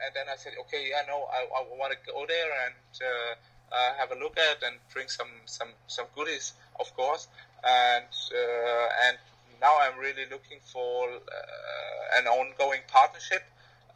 and 0.04 0.10
then 0.14 0.26
I 0.32 0.36
said 0.36 0.52
okay 0.62 0.88
yeah 0.90 1.02
no 1.08 1.26
I, 1.32 1.44
I 1.44 1.60
want 1.78 1.92
to 1.92 1.98
go 2.12 2.24
there 2.26 2.50
and 2.66 2.74
uh, 3.02 3.32
uh, 3.74 3.94
have 3.98 4.10
a 4.12 4.18
look 4.22 4.36
at 4.38 4.62
and 4.62 4.76
bring 4.92 5.08
some 5.08 5.32
some 5.46 5.68
some 5.86 6.06
goodies 6.14 6.52
of 6.78 6.94
course. 6.94 7.28
And 7.64 8.12
uh, 8.34 8.88
and 9.08 9.18
now 9.60 9.74
I'm 9.80 9.98
really 9.98 10.26
looking 10.30 10.60
for 10.60 11.08
uh, 11.08 12.18
an 12.18 12.26
ongoing 12.26 12.80
partnership 12.88 13.42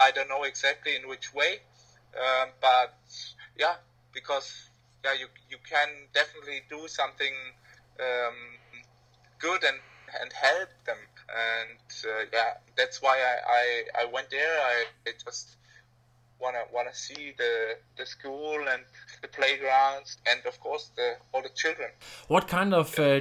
I 0.00 0.10
don't 0.10 0.28
know 0.28 0.44
exactly 0.44 0.94
in 0.96 1.08
which 1.08 1.34
way 1.34 1.60
um, 2.16 2.48
but 2.60 2.94
yeah 3.58 3.76
because 4.12 4.70
yeah 5.04 5.12
you 5.12 5.26
you 5.50 5.58
can 5.68 5.88
definitely 6.14 6.62
do 6.68 6.88
something 6.88 7.34
um, 8.00 8.36
good 9.38 9.62
and 9.64 9.78
and 10.20 10.32
help 10.32 10.70
them. 10.86 10.96
And 11.28 11.78
uh, 12.06 12.24
yeah 12.32 12.54
that's 12.76 13.02
why 13.02 13.16
I, 13.18 13.34
I, 13.60 14.02
I 14.02 14.04
went 14.06 14.30
there. 14.30 14.58
I, 14.60 14.84
I 15.06 15.12
just 15.24 15.56
wanna 16.40 16.62
wanna 16.72 16.94
see 16.94 17.34
the 17.36 17.76
the 17.96 18.06
school 18.06 18.58
and 18.72 18.82
the 19.22 19.28
playgrounds 19.28 20.18
and 20.26 20.40
of 20.46 20.58
course 20.60 20.90
the 20.96 21.16
all 21.32 21.42
the 21.42 21.50
children. 21.50 21.90
What 22.28 22.48
kind 22.48 22.72
of 22.72 22.98
uh, 22.98 23.20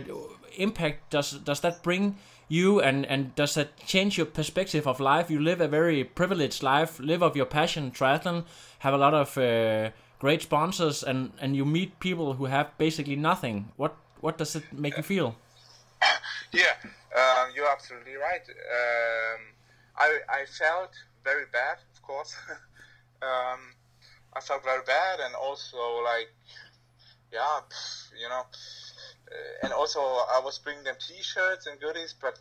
impact 0.55 1.09
does 1.09 1.31
does 1.31 1.59
that 1.61 1.83
bring 1.83 2.15
you, 2.47 2.81
and 2.81 3.05
and 3.05 3.35
does 3.35 3.55
that 3.55 3.77
change 3.85 4.17
your 4.17 4.25
perspective 4.25 4.87
of 4.87 4.99
life? 4.99 5.29
You 5.29 5.39
live 5.39 5.61
a 5.61 5.67
very 5.67 6.03
privileged 6.03 6.63
life, 6.63 6.99
live 6.99 7.21
of 7.21 7.35
your 7.35 7.45
passion, 7.45 7.91
triathlon, 7.91 8.45
have 8.79 8.93
a 8.93 8.97
lot 8.97 9.13
of 9.13 9.37
uh, 9.37 9.91
great 10.19 10.41
sponsors, 10.41 11.03
and 11.03 11.31
and 11.39 11.55
you 11.55 11.65
meet 11.65 11.99
people 11.99 12.33
who 12.33 12.45
have 12.45 12.77
basically 12.77 13.15
nothing. 13.15 13.71
What 13.75 13.95
what 14.21 14.37
does 14.37 14.55
it 14.55 14.63
make 14.71 14.97
you 14.97 15.03
feel? 15.03 15.35
Yeah, 16.53 16.75
um, 17.13 17.51
you're 17.53 17.69
absolutely 17.69 18.15
right. 18.15 18.45
Um, 18.47 19.41
I 19.97 20.19
I 20.29 20.45
felt 20.45 20.91
very 21.23 21.45
bad, 21.51 21.77
of 21.93 22.01
course. 22.01 22.33
um, 23.21 23.59
I 24.33 24.39
felt 24.39 24.63
very 24.63 24.83
bad, 24.85 25.19
and 25.19 25.35
also 25.35 25.77
like, 26.03 26.29
yeah, 27.33 27.59
you 28.17 28.29
know, 28.29 28.45
uh, 29.31 29.65
and 29.65 29.73
also 29.73 29.99
I 29.99 30.39
was 30.43 30.59
bringing 30.59 30.83
them 30.83 30.95
T-shirts 30.99 31.67
and 31.67 31.79
goodies, 31.79 32.15
but 32.19 32.39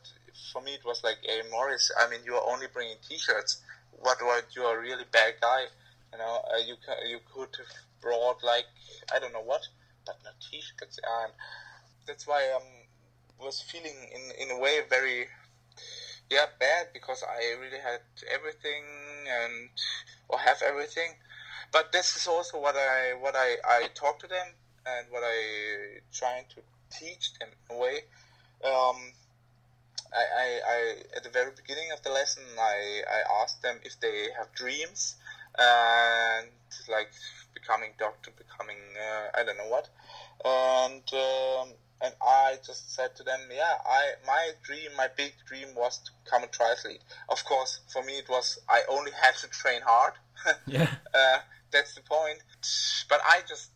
for 0.52 0.62
me 0.62 0.72
it 0.74 0.84
was 0.84 1.02
like, 1.02 1.18
hey 1.22 1.40
Morris, 1.50 1.90
I 1.98 2.08
mean 2.08 2.20
you 2.24 2.34
are 2.34 2.52
only 2.52 2.66
bringing 2.72 2.96
T-shirts. 3.08 3.62
What 3.92 4.18
what 4.22 4.44
you 4.54 4.62
are 4.62 4.78
a 4.78 4.80
really 4.80 5.04
bad 5.10 5.34
guy, 5.40 5.64
you 6.12 6.18
know. 6.18 6.42
Uh, 6.52 6.58
you 6.58 6.76
you 7.08 7.18
could 7.32 7.48
have 7.58 7.72
brought 8.00 8.44
like 8.44 8.66
I 9.14 9.18
don't 9.18 9.32
know 9.32 9.42
what, 9.42 9.62
but 10.04 10.16
not 10.24 10.34
T-shirts, 10.50 11.00
and 11.22 11.32
that's 12.06 12.26
why 12.26 12.50
I 12.52 12.56
um, 12.56 12.62
was 13.44 13.60
feeling 13.60 13.96
in 14.14 14.48
in 14.48 14.56
a 14.56 14.60
way 14.60 14.80
very 14.88 15.26
yeah 16.30 16.46
bad 16.58 16.88
because 16.92 17.22
I 17.22 17.58
really 17.60 17.80
had 17.82 18.00
everything 18.32 18.84
and 19.28 19.70
or 20.28 20.38
have 20.38 20.62
everything. 20.62 21.14
But 21.72 21.92
this 21.92 22.16
is 22.16 22.26
also 22.26 22.60
what 22.60 22.76
I 22.76 23.14
what 23.18 23.34
I 23.34 23.56
I 23.64 23.88
talk 23.94 24.20
to 24.20 24.26
them 24.26 24.46
and 24.86 25.06
what 25.10 25.22
I 25.24 26.00
trying 26.12 26.44
to 26.54 26.62
teach 26.90 27.32
them 27.38 27.48
in 27.70 27.76
a 27.76 27.78
way. 27.78 27.96
Um, 28.64 29.12
I, 30.12 30.24
I, 30.38 30.60
I 30.66 30.94
at 31.16 31.24
the 31.24 31.30
very 31.30 31.50
beginning 31.54 31.92
of 31.92 32.02
the 32.02 32.10
lesson 32.10 32.42
I, 32.58 33.02
I 33.10 33.42
asked 33.42 33.62
them 33.62 33.78
if 33.84 33.98
they 34.00 34.28
have 34.38 34.52
dreams 34.54 35.16
and 35.58 36.48
like 36.88 37.10
becoming 37.54 37.90
doctor, 37.98 38.30
becoming 38.36 38.76
uh, 38.96 39.38
I 39.38 39.44
don't 39.44 39.58
know 39.58 39.68
what, 39.68 39.88
and 40.44 41.02
um, 41.12 41.74
and 42.02 42.14
I 42.22 42.58
just 42.64 42.94
said 42.94 43.16
to 43.16 43.22
them, 43.22 43.40
yeah, 43.54 43.74
I 43.86 44.12
my 44.26 44.50
dream, 44.62 44.90
my 44.96 45.08
big 45.16 45.32
dream 45.46 45.68
was 45.74 45.98
to 45.98 46.10
become 46.24 46.44
a 46.44 46.46
triathlete. 46.46 47.00
Of 47.28 47.44
course, 47.44 47.80
for 47.92 48.02
me 48.02 48.18
it 48.18 48.28
was 48.28 48.58
I 48.68 48.82
only 48.88 49.12
had 49.12 49.36
to 49.36 49.48
train 49.48 49.80
hard. 49.82 50.14
Yeah. 50.66 50.88
uh, 51.14 51.38
that's 51.72 51.94
the 51.94 52.02
point. 52.02 52.38
But 53.08 53.20
I 53.24 53.40
just 53.48 53.70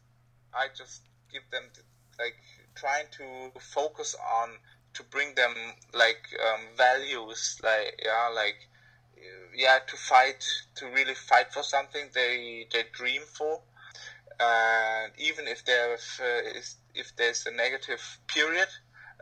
I 0.55 0.69
just 0.77 1.03
give 1.33 1.43
them 1.51 1.65
the, 1.75 1.83
like 2.23 2.37
trying 2.75 3.07
to 3.13 3.59
focus 3.61 4.17
on 4.43 4.51
to 4.95 5.03
bring 5.05 5.35
them 5.35 5.55
like 5.95 6.23
um, 6.47 6.61
values 6.77 7.61
like 7.63 8.01
yeah 8.05 8.31
like 8.35 8.69
yeah 9.55 9.79
to 9.87 9.97
fight 9.97 10.45
to 10.75 10.87
really 10.87 11.15
fight 11.15 11.53
for 11.53 11.63
something 11.63 12.09
they 12.15 12.67
they 12.73 12.85
dream 12.93 13.23
for. 13.23 13.61
And 14.39 15.13
even 15.19 15.47
if 15.47 15.65
there's 15.67 16.21
uh, 16.21 16.59
is, 16.59 16.77
if 16.95 17.15
there's 17.17 17.47
a 17.47 17.51
negative 17.51 18.01
period 18.27 18.69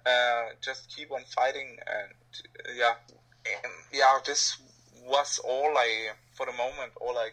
uh, 0.06 0.50
just 0.60 0.94
keep 0.94 1.10
on 1.10 1.22
fighting 1.34 1.76
and 1.86 2.76
yeah. 2.76 2.94
Um, 3.64 3.70
yeah 3.92 4.18
this 4.26 4.58
was 5.06 5.40
all 5.42 5.72
I 5.76 6.10
for 6.34 6.46
the 6.46 6.52
moment 6.52 6.92
all 7.00 7.16
I 7.16 7.30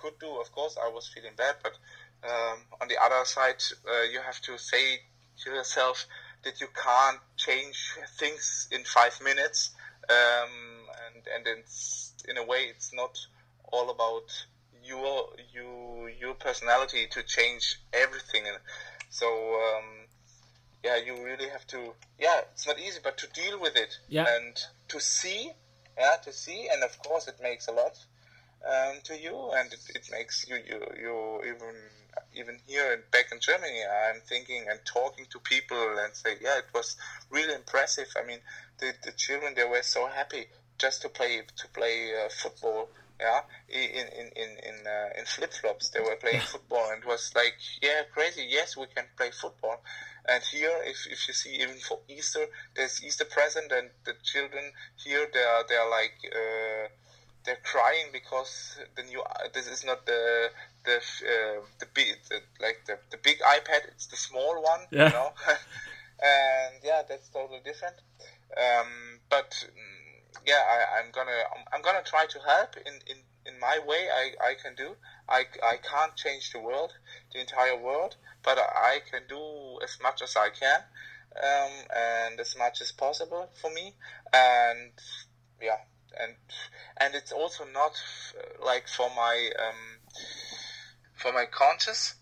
could 0.00 0.18
do. 0.20 0.40
Of 0.40 0.52
course 0.52 0.76
I 0.82 0.88
was 0.88 1.08
feeling 1.08 1.32
bad 1.36 1.56
but 1.62 1.72
um, 2.24 2.58
on 2.80 2.88
the 2.88 2.96
other 3.02 3.24
side 3.24 3.62
uh, 3.88 4.02
you 4.02 4.20
have 4.20 4.40
to 4.42 4.56
say 4.58 5.00
to 5.44 5.50
yourself 5.50 6.06
that 6.44 6.60
you 6.60 6.68
can't 6.74 7.20
change 7.36 7.76
things 8.18 8.68
in 8.70 8.84
five 8.84 9.18
minutes, 9.22 9.70
um, 10.08 10.86
and 11.06 11.26
and 11.34 11.46
it's 11.58 12.14
in 12.28 12.36
a 12.36 12.44
way 12.44 12.64
it's 12.64 12.92
not 12.92 13.18
all 13.72 13.90
about 13.90 14.28
your 14.84 15.28
you 15.52 16.08
your 16.20 16.34
personality 16.34 17.06
to 17.10 17.22
change 17.22 17.76
everything. 17.92 18.44
So 19.10 19.26
um, 19.28 20.06
yeah, 20.84 20.96
you 20.96 21.22
really 21.24 21.48
have 21.48 21.66
to. 21.68 21.94
Yeah, 22.18 22.40
it's 22.52 22.66
not 22.66 22.78
easy, 22.78 23.00
but 23.02 23.16
to 23.18 23.26
deal 23.28 23.60
with 23.60 23.76
it 23.76 23.98
Yeah. 24.08 24.26
and 24.36 24.56
to 24.88 25.00
see, 25.00 25.50
yeah, 25.98 26.16
to 26.22 26.32
see, 26.32 26.68
and 26.72 26.82
of 26.84 26.98
course 27.02 27.26
it 27.26 27.36
makes 27.42 27.66
a 27.68 27.72
lot 27.72 27.98
um, 28.64 29.00
to 29.04 29.18
you, 29.18 29.52
and 29.56 29.72
it, 29.72 29.80
it 29.94 30.08
makes 30.10 30.46
you 30.48 30.56
you 30.56 30.80
you 31.00 31.40
even 31.44 31.74
even 32.34 32.58
here 32.66 32.92
in, 32.92 33.00
back 33.10 33.26
in 33.32 33.40
Germany. 33.40 33.82
I'm 33.84 34.20
thinking 34.20 34.66
and 34.68 34.80
talking 34.84 35.26
to 35.30 35.38
people 35.40 35.98
and 35.98 36.14
say, 36.14 36.36
yeah, 36.40 36.58
it 36.58 36.66
was 36.74 36.96
really 37.30 37.54
impressive. 37.54 38.08
I 38.16 38.26
mean, 38.26 38.40
the 38.78 38.92
the 39.04 39.12
children 39.12 39.54
they 39.54 39.64
were 39.64 39.82
so 39.82 40.06
happy 40.06 40.46
just 40.78 41.02
to 41.02 41.08
play 41.08 41.42
to 41.56 41.68
play 41.68 42.12
uh, 42.14 42.28
football. 42.28 42.88
Yeah, 43.18 43.40
in 43.70 43.80
in 43.80 44.28
in 44.36 44.50
in, 44.62 44.86
uh, 44.86 45.18
in 45.18 45.24
flip 45.24 45.52
flops 45.54 45.88
they 45.88 46.00
were 46.00 46.16
playing 46.16 46.40
football 46.52 46.90
and 46.90 47.02
it 47.02 47.08
was 47.08 47.32
like 47.34 47.54
yeah 47.80 48.02
crazy. 48.12 48.46
Yes, 48.48 48.76
we 48.76 48.86
can 48.94 49.06
play 49.16 49.30
football. 49.30 49.82
And 50.28 50.42
here, 50.42 50.82
if, 50.84 51.06
if 51.06 51.28
you 51.28 51.34
see 51.34 51.54
even 51.62 51.76
for 51.76 52.00
Easter, 52.08 52.46
there's 52.74 53.02
Easter 53.02 53.24
present, 53.24 53.70
and 53.70 53.90
the 54.04 54.14
children 54.24 54.72
here 54.96 55.28
they 55.32 55.42
are 55.42 55.64
they 55.68 55.76
are 55.76 55.88
like 55.88 56.18
uh, 56.34 56.88
they're 57.46 57.62
crying 57.62 58.06
because 58.12 58.78
the 58.96 59.02
new 59.04 59.22
this 59.54 59.66
is 59.68 59.84
not 59.84 60.04
the 60.04 60.50
the 60.84 60.96
uh, 60.96 61.60
the 61.78 61.86
big 61.94 62.16
the, 62.28 62.40
like 62.60 62.84
the, 62.86 62.98
the 63.10 63.16
big 63.22 63.38
iPad. 63.40 63.86
It's 63.88 64.06
the 64.06 64.16
small 64.16 64.62
one, 64.62 64.80
Yeah. 64.90 65.06
you 65.06 65.12
know. 65.12 65.32
and 66.20 66.74
yeah, 66.84 67.02
that's 67.08 67.28
totally 67.28 67.60
different. 67.64 67.96
Um, 68.56 69.20
but 69.30 69.50
mm, 69.50 70.36
yeah, 70.46 70.62
I, 70.68 70.98
I'm 70.98 71.10
gonna 71.12 71.40
I'm, 71.54 71.64
I'm 71.72 71.82
gonna 71.82 72.02
try 72.04 72.26
to 72.26 72.38
help 72.40 72.76
in, 72.76 72.94
in, 73.06 73.18
in 73.46 73.60
my 73.60 73.78
way. 73.86 74.08
I, 74.12 74.50
I 74.50 74.54
can 74.62 74.74
do. 74.74 74.96
I, 75.28 75.44
I 75.62 75.76
can't 75.78 76.14
change 76.14 76.52
the 76.52 76.60
world, 76.60 76.92
the 77.32 77.40
entire 77.40 77.76
world, 77.76 78.16
but 78.44 78.58
I 78.58 79.00
can 79.10 79.22
do 79.28 79.78
as 79.82 79.98
much 80.02 80.22
as 80.22 80.36
I 80.36 80.50
can, 80.50 80.80
um, 81.42 81.72
and 81.94 82.40
as 82.40 82.56
much 82.56 82.80
as 82.80 82.92
possible 82.92 83.50
for 83.60 83.70
me. 83.72 83.94
And 84.32 84.92
yeah, 85.60 85.78
and 86.20 86.34
and 86.98 87.14
it's 87.14 87.32
also 87.32 87.64
not 87.72 87.92
like 88.64 88.88
for 88.88 89.08
my 89.14 89.50
um, 89.58 89.98
for 91.14 91.32
my 91.32 91.46
conscience. 91.46 92.14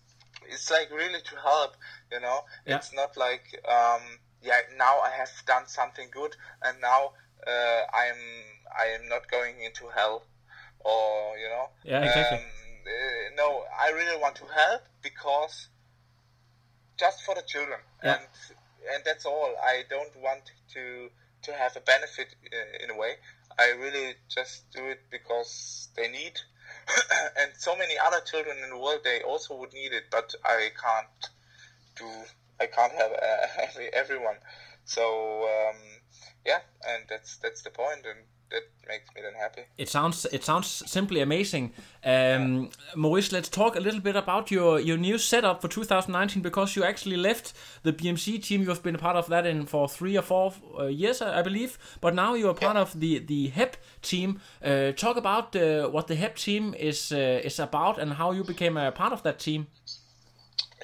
It's 0.47 0.69
like 0.69 0.91
really 0.91 1.21
to 1.21 1.35
help, 1.37 1.75
you 2.11 2.19
know. 2.19 2.41
Yeah. 2.67 2.77
It's 2.77 2.93
not 2.93 3.17
like 3.17 3.59
um, 3.67 4.01
yeah, 4.41 4.59
now 4.77 4.99
I 4.99 5.09
have 5.09 5.31
done 5.47 5.67
something 5.67 6.09
good, 6.11 6.35
and 6.61 6.79
now 6.81 7.11
uh, 7.47 7.81
I'm 7.93 8.21
I 8.77 8.85
am 8.99 9.07
not 9.09 9.29
going 9.29 9.61
into 9.61 9.87
hell, 9.95 10.23
or 10.79 11.37
you 11.37 11.49
know. 11.49 11.69
Yeah, 11.83 12.03
exactly. 12.03 12.37
Um, 12.37 12.43
uh, 12.85 13.35
no, 13.35 13.63
I 13.79 13.89
really 13.91 14.21
want 14.21 14.35
to 14.35 14.45
help 14.45 14.83
because 15.01 15.69
just 16.97 17.23
for 17.23 17.35
the 17.35 17.41
children, 17.41 17.79
Yeah. 18.03 18.17
and 18.17 18.27
and 18.93 19.03
that's 19.03 19.25
all. 19.25 19.55
I 19.63 19.83
don't 19.89 20.15
want 20.21 20.51
to 20.73 21.09
to 21.43 21.53
have 21.53 21.75
a 21.75 21.81
benefit 21.81 22.35
uh, 22.53 22.83
in 22.83 22.89
a 22.89 22.95
way. 22.97 23.15
I 23.57 23.71
really 23.71 24.15
just 24.29 24.69
do 24.71 24.85
it 24.87 24.99
because 25.09 25.89
they 25.95 26.09
need, 26.09 26.39
and 27.39 27.51
so 27.57 27.75
many 27.75 27.95
other 27.97 28.19
children 28.21 28.57
in 28.63 28.69
the 28.69 28.77
world 28.77 29.01
they 29.03 29.21
also 29.21 29.55
would 29.57 29.73
need 29.73 29.93
it, 29.93 30.05
but 30.11 30.33
I 30.43 30.71
can't 30.81 31.31
do. 31.95 32.09
I 32.59 32.67
can't 32.67 32.93
have 32.93 33.11
uh, 33.11 33.47
every 33.61 33.93
everyone. 33.93 34.37
So 34.83 35.43
um, 35.43 35.77
yeah, 36.45 36.59
and 36.87 37.05
that's 37.09 37.37
that's 37.37 37.61
the 37.63 37.69
point, 37.71 38.05
and 38.05 38.25
that 38.51 38.63
makes 38.87 39.13
me 39.15 39.21
then 39.21 39.33
happy. 39.33 39.61
It 39.77 39.89
sounds 39.89 40.25
it 40.25 40.43
sounds 40.43 40.83
simply 40.85 41.21
amazing. 41.21 41.73
Um, 42.03 42.69
Maurice, 42.95 43.31
let's 43.31 43.49
talk 43.49 43.75
a 43.75 43.79
little 43.79 43.99
bit 43.99 44.15
about 44.15 44.51
your 44.51 44.79
your 44.79 44.97
new 44.97 45.17
setup 45.17 45.61
for 45.61 45.67
2019 45.67 46.41
because 46.41 46.75
you 46.75 46.83
actually 46.83 47.17
left 47.17 47.53
the 47.83 47.93
BMC 47.93 48.43
team. 48.43 48.61
You 48.61 48.69
have 48.69 48.83
been 48.83 48.95
a 48.95 48.99
part 48.99 49.15
of 49.15 49.27
that 49.27 49.45
in 49.45 49.65
for 49.65 49.89
three 49.89 50.17
or 50.17 50.21
four 50.21 50.53
uh, 50.79 50.85
years, 50.85 51.21
I 51.21 51.39
I 51.39 51.41
believe. 51.41 51.77
But 52.01 52.13
now 52.13 52.35
you 52.35 52.49
are 52.49 52.53
part 52.53 52.77
of 52.77 52.99
the 52.99 53.19
the 53.19 53.49
HEP 53.49 53.77
team. 54.01 54.39
Uh, 54.63 54.91
talk 54.91 55.17
about 55.17 55.55
uh, 55.55 55.89
what 55.89 56.07
the 56.07 56.15
HEP 56.15 56.35
team 56.35 56.75
is 56.77 57.11
uh, 57.11 57.41
is 57.43 57.59
about 57.59 57.97
and 57.97 58.13
how 58.13 58.31
you 58.31 58.43
became 58.43 58.77
a 58.77 58.91
part 58.91 59.13
of 59.13 59.21
that 59.23 59.39
team. 59.39 59.67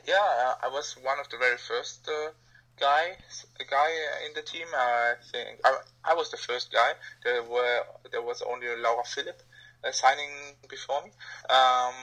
Yeah, 0.07 0.55
I 0.63 0.67
was 0.67 0.95
one 1.03 1.19
of 1.19 1.29
the 1.29 1.37
very 1.37 1.57
first 1.57 2.09
uh, 2.09 2.31
guy 2.81 3.15
a 3.59 3.63
guy 3.63 3.91
in 4.25 4.33
the 4.33 4.41
team. 4.41 4.67
I 4.75 5.13
think 5.31 5.59
I, 5.63 5.77
I 6.03 6.13
was 6.13 6.31
the 6.31 6.37
first 6.37 6.71
guy. 6.71 6.91
There 7.23 7.43
were 7.43 7.79
there 8.11 8.21
was 8.21 8.41
only 8.41 8.67
Laura 8.81 9.03
Philipp 9.05 9.41
uh, 9.83 9.91
signing 9.91 10.33
before 10.69 11.01
me. 11.03 11.11
Um, 11.49 11.95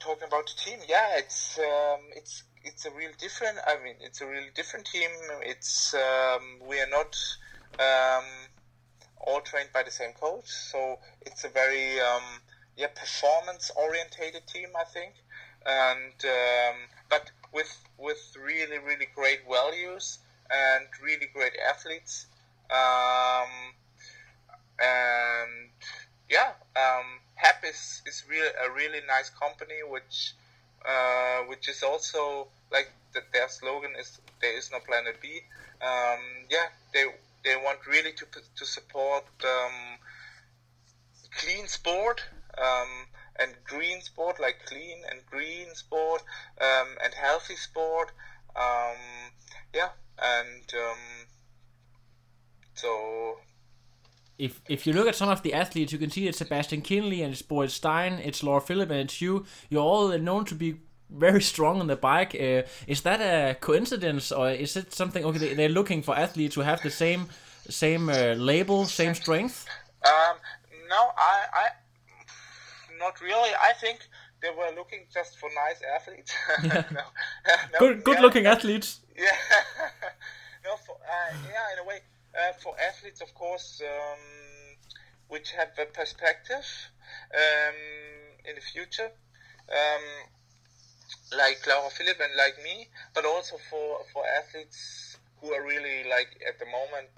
talking 0.00 0.28
about 0.28 0.46
the 0.46 0.70
team, 0.70 0.80
yeah, 0.88 1.16
it's 1.16 1.58
um, 1.58 2.00
it's 2.14 2.42
it's 2.64 2.84
a 2.86 2.90
real 2.90 3.12
different. 3.18 3.58
I 3.66 3.82
mean, 3.82 3.96
it's 4.00 4.20
a 4.20 4.26
really 4.26 4.50
different 4.54 4.86
team. 4.86 5.10
It's 5.42 5.94
um, 5.94 6.58
we 6.68 6.80
are 6.80 6.90
not 6.90 7.16
um, 7.78 8.24
all 9.26 9.40
trained 9.40 9.70
by 9.72 9.82
the 9.84 9.90
same 9.90 10.12
coach, 10.12 10.48
so 10.48 10.98
it's 11.22 11.44
a 11.44 11.48
very 11.48 12.00
um, 12.00 12.42
yeah 12.76 12.88
performance 12.88 13.70
orientated 13.76 14.46
team. 14.46 14.68
I 14.78 14.84
think 14.84 15.14
and 15.66 16.14
um, 16.24 16.76
with 17.52 17.88
with 17.98 18.36
really 18.42 18.78
really 18.78 19.08
great 19.14 19.40
values 19.48 20.18
and 20.50 20.86
really 21.02 21.28
great 21.32 21.52
athletes. 21.68 22.26
Um, 22.70 23.48
and 24.80 25.70
yeah 26.30 26.52
um, 26.76 27.06
HEP 27.36 27.64
is, 27.64 28.02
is 28.06 28.24
really 28.28 28.50
a 28.64 28.70
really 28.72 29.00
nice 29.08 29.30
company 29.30 29.80
which 29.88 30.34
uh, 30.86 31.40
which 31.48 31.68
is 31.68 31.82
also 31.82 32.48
like 32.70 32.90
the, 33.14 33.20
their 33.32 33.48
slogan 33.48 33.92
is 33.98 34.20
there 34.40 34.56
is 34.56 34.70
no 34.70 34.78
planet 34.80 35.16
B. 35.20 35.40
Um, 35.82 36.20
yeah 36.50 36.68
they 36.92 37.06
they 37.44 37.56
want 37.56 37.86
really 37.86 38.12
to 38.12 38.26
to 38.56 38.64
support 38.66 39.24
um, 39.44 39.98
clean 41.36 41.66
sport. 41.66 42.22
Um, 42.56 43.06
and 43.38 43.54
green 43.64 44.00
sport, 44.00 44.40
like 44.40 44.56
clean 44.66 44.98
and 45.10 45.24
green 45.26 45.74
sport, 45.74 46.22
um, 46.60 46.88
and 47.02 47.14
healthy 47.14 47.56
sport. 47.56 48.12
Um, 48.56 48.96
yeah, 49.74 49.90
and 50.20 50.64
um, 50.74 51.26
so 52.74 53.38
if 54.38 54.60
if 54.68 54.86
you 54.86 54.92
look 54.92 55.08
at 55.08 55.16
some 55.16 55.28
of 55.28 55.42
the 55.42 55.52
athletes, 55.54 55.92
you 55.92 55.98
can 55.98 56.10
see 56.10 56.28
it's 56.28 56.38
Sebastian 56.38 56.82
Kienle 56.82 57.22
and 57.22 57.32
it's 57.32 57.42
Boris 57.42 57.74
Stein, 57.74 58.14
it's 58.24 58.42
Laura 58.42 58.60
Philipp 58.60 58.90
and 58.90 59.00
it's 59.00 59.20
you. 59.20 59.44
You're 59.68 59.82
all 59.82 60.16
known 60.18 60.44
to 60.46 60.54
be 60.54 60.76
very 61.10 61.42
strong 61.42 61.80
on 61.80 61.86
the 61.86 61.96
bike. 61.96 62.34
Uh, 62.34 62.62
is 62.86 63.02
that 63.02 63.20
a 63.20 63.54
coincidence 63.54 64.30
or 64.30 64.50
is 64.50 64.76
it 64.76 64.92
something? 64.92 65.24
Okay, 65.24 65.38
they, 65.38 65.54
they're 65.54 65.68
looking 65.68 66.02
for 66.02 66.16
athletes 66.16 66.54
who 66.54 66.62
have 66.62 66.82
the 66.82 66.90
same 66.90 67.28
same 67.68 68.08
uh, 68.08 68.34
label, 68.34 68.84
same 68.84 69.14
strength. 69.14 69.66
Um, 70.04 70.36
no, 70.88 71.10
I, 71.16 71.44
I, 71.52 71.68
not 72.98 73.20
really. 73.20 73.50
I 73.54 73.72
think 73.80 74.00
they 74.42 74.50
were 74.50 74.70
looking 74.76 75.06
just 75.12 75.38
for 75.38 75.48
nice 75.54 75.80
athletes. 75.96 76.32
no, 76.92 77.00
no, 77.72 77.78
Good 77.78 78.04
good 78.04 78.16
yeah, 78.16 78.22
looking 78.22 78.46
athletes. 78.46 79.00
Yeah. 79.16 79.36
no, 80.64 80.76
for, 80.86 80.96
uh, 80.96 81.34
yeah, 81.48 81.72
in 81.72 81.84
a 81.84 81.88
way, 81.88 82.00
uh, 82.34 82.52
for 82.62 82.74
athletes, 82.80 83.20
of 83.20 83.34
course, 83.34 83.82
um, 83.84 84.76
which 85.28 85.52
have 85.52 85.70
a 85.78 85.86
perspective 85.86 86.66
um, 87.34 87.78
in 88.44 88.54
the 88.54 88.60
future, 88.60 89.10
um, 89.70 90.04
like 91.36 91.66
Laura 91.66 91.90
Philipp 91.90 92.18
and 92.20 92.34
like 92.36 92.62
me, 92.62 92.88
but 93.14 93.24
also 93.24 93.56
for, 93.70 94.00
for 94.12 94.24
athletes 94.26 95.18
who 95.40 95.52
are 95.52 95.64
really, 95.64 96.08
like, 96.08 96.40
at 96.46 96.58
the 96.58 96.66
moment, 96.66 97.08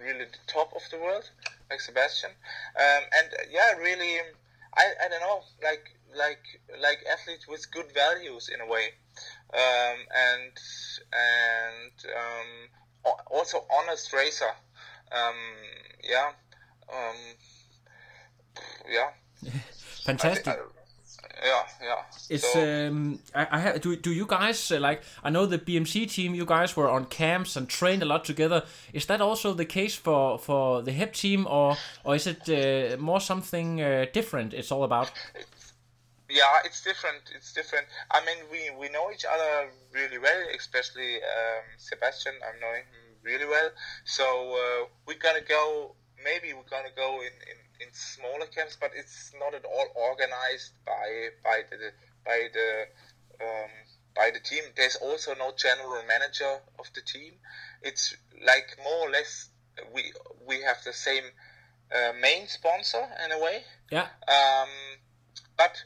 really 0.00 0.24
the 0.24 0.44
top 0.46 0.72
of 0.74 0.82
the 0.90 0.98
world, 0.98 1.30
like 1.70 1.80
Sebastian. 1.80 2.30
Um, 2.76 3.02
and 3.18 3.28
uh, 3.32 3.44
yeah, 3.50 3.72
really, 3.76 4.18
I, 4.74 4.84
I 5.04 5.08
don't 5.08 5.20
know, 5.20 5.40
like, 5.62 5.84
like, 6.16 6.44
like 6.80 6.98
athletes 7.10 7.46
with 7.48 7.70
good 7.70 7.92
values 7.92 8.50
in 8.52 8.60
a 8.60 8.66
way 8.66 8.92
um, 9.52 9.98
and 10.14 10.52
and 11.12 11.92
um, 12.16 13.12
also 13.30 13.64
honest 13.70 14.12
racer. 14.12 14.50
Um, 15.12 15.36
yeah, 16.02 16.30
um, 16.92 17.16
yeah, 18.90 19.10
Fantastic. 20.04 20.48
Uh, 20.48 20.56
yeah, 21.44 21.62
yeah. 21.82 22.02
It's 22.30 22.52
So- 22.52 22.86
um 22.88 23.18
I, 23.34 23.46
I 23.50 23.58
have 23.58 23.80
do 23.80 23.96
do 23.96 24.12
you 24.12 24.26
guys 24.26 24.70
uh, 24.70 24.80
like 24.80 25.02
I 25.24 25.30
know 25.30 25.46
the 25.46 25.58
BMC 25.58 26.10
team 26.10 26.34
you 26.34 26.44
guys 26.46 26.76
were 26.76 26.88
on 26.90 27.06
camps 27.06 27.56
and 27.56 27.68
trained 27.68 28.02
a 28.02 28.06
lot 28.06 28.24
together 28.24 28.64
is 28.92 29.06
that 29.06 29.20
also 29.20 29.54
the 29.54 29.64
case 29.64 29.94
for 29.94 30.38
for 30.38 30.82
the 30.82 30.92
HEP 30.92 31.12
team 31.12 31.46
or 31.46 31.76
or 32.04 32.14
is 32.14 32.26
it 32.26 32.48
uh, 32.48 32.96
more 32.98 33.20
something 33.20 33.80
uh, 33.80 34.06
different 34.12 34.54
it's 34.54 34.70
all 34.72 34.84
about 34.84 35.10
yeah, 36.32 36.64
it's 36.64 36.82
different. 36.82 37.20
It's 37.36 37.52
different. 37.52 37.86
I 38.10 38.24
mean, 38.24 38.38
we 38.50 38.70
we 38.80 38.88
know 38.88 39.10
each 39.12 39.24
other 39.24 39.68
really 39.92 40.18
well, 40.18 40.42
especially 40.56 41.16
um, 41.16 41.64
Sebastian. 41.76 42.32
I'm 42.46 42.58
knowing 42.60 42.84
him 42.88 43.04
really 43.22 43.44
well. 43.46 43.70
So 44.04 44.24
uh, 44.24 44.86
we're 45.06 45.18
gonna 45.18 45.44
go. 45.46 45.94
Maybe 46.24 46.54
we're 46.54 46.70
gonna 46.70 46.94
go 46.96 47.20
in, 47.20 47.34
in, 47.50 47.58
in 47.82 47.92
smaller 47.92 48.46
camps, 48.46 48.76
but 48.80 48.90
it's 48.94 49.32
not 49.38 49.54
at 49.54 49.64
all 49.64 49.86
organized 49.94 50.72
by 50.86 51.28
by 51.42 51.62
the 51.70 51.92
by 52.24 52.48
the 52.52 52.86
um, 53.40 53.70
by 54.14 54.30
the 54.32 54.40
team. 54.40 54.62
There's 54.76 54.96
also 54.96 55.34
no 55.34 55.52
general 55.56 56.02
manager 56.06 56.60
of 56.78 56.86
the 56.94 57.00
team. 57.02 57.32
It's 57.82 58.16
like 58.44 58.76
more 58.82 59.08
or 59.08 59.10
less 59.10 59.48
we 59.94 60.12
we 60.46 60.62
have 60.62 60.78
the 60.84 60.92
same 60.92 61.24
uh, 61.94 62.12
main 62.20 62.46
sponsor 62.48 63.04
in 63.24 63.32
a 63.32 63.38
way. 63.38 63.64
Yeah. 63.90 64.08
Um, 64.28 64.68
but 65.56 65.76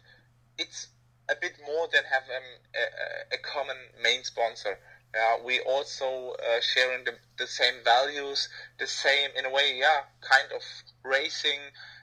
it's 0.58 0.88
a 1.28 1.34
bit 1.40 1.54
more 1.66 1.88
than 1.92 2.02
have 2.04 2.22
um, 2.22 2.48
a, 2.74 3.34
a 3.34 3.38
common 3.38 3.76
main 4.02 4.24
sponsor. 4.24 4.78
Uh, 5.14 5.36
we 5.44 5.60
also 5.60 6.34
uh, 6.34 6.60
sharing 6.60 7.04
the, 7.04 7.12
the 7.38 7.46
same 7.46 7.74
values, 7.84 8.48
the 8.78 8.86
same 8.86 9.30
in 9.38 9.46
a 9.46 9.50
way, 9.50 9.78
yeah, 9.78 10.00
kind 10.20 10.52
of 10.52 10.62
racing, 11.04 11.60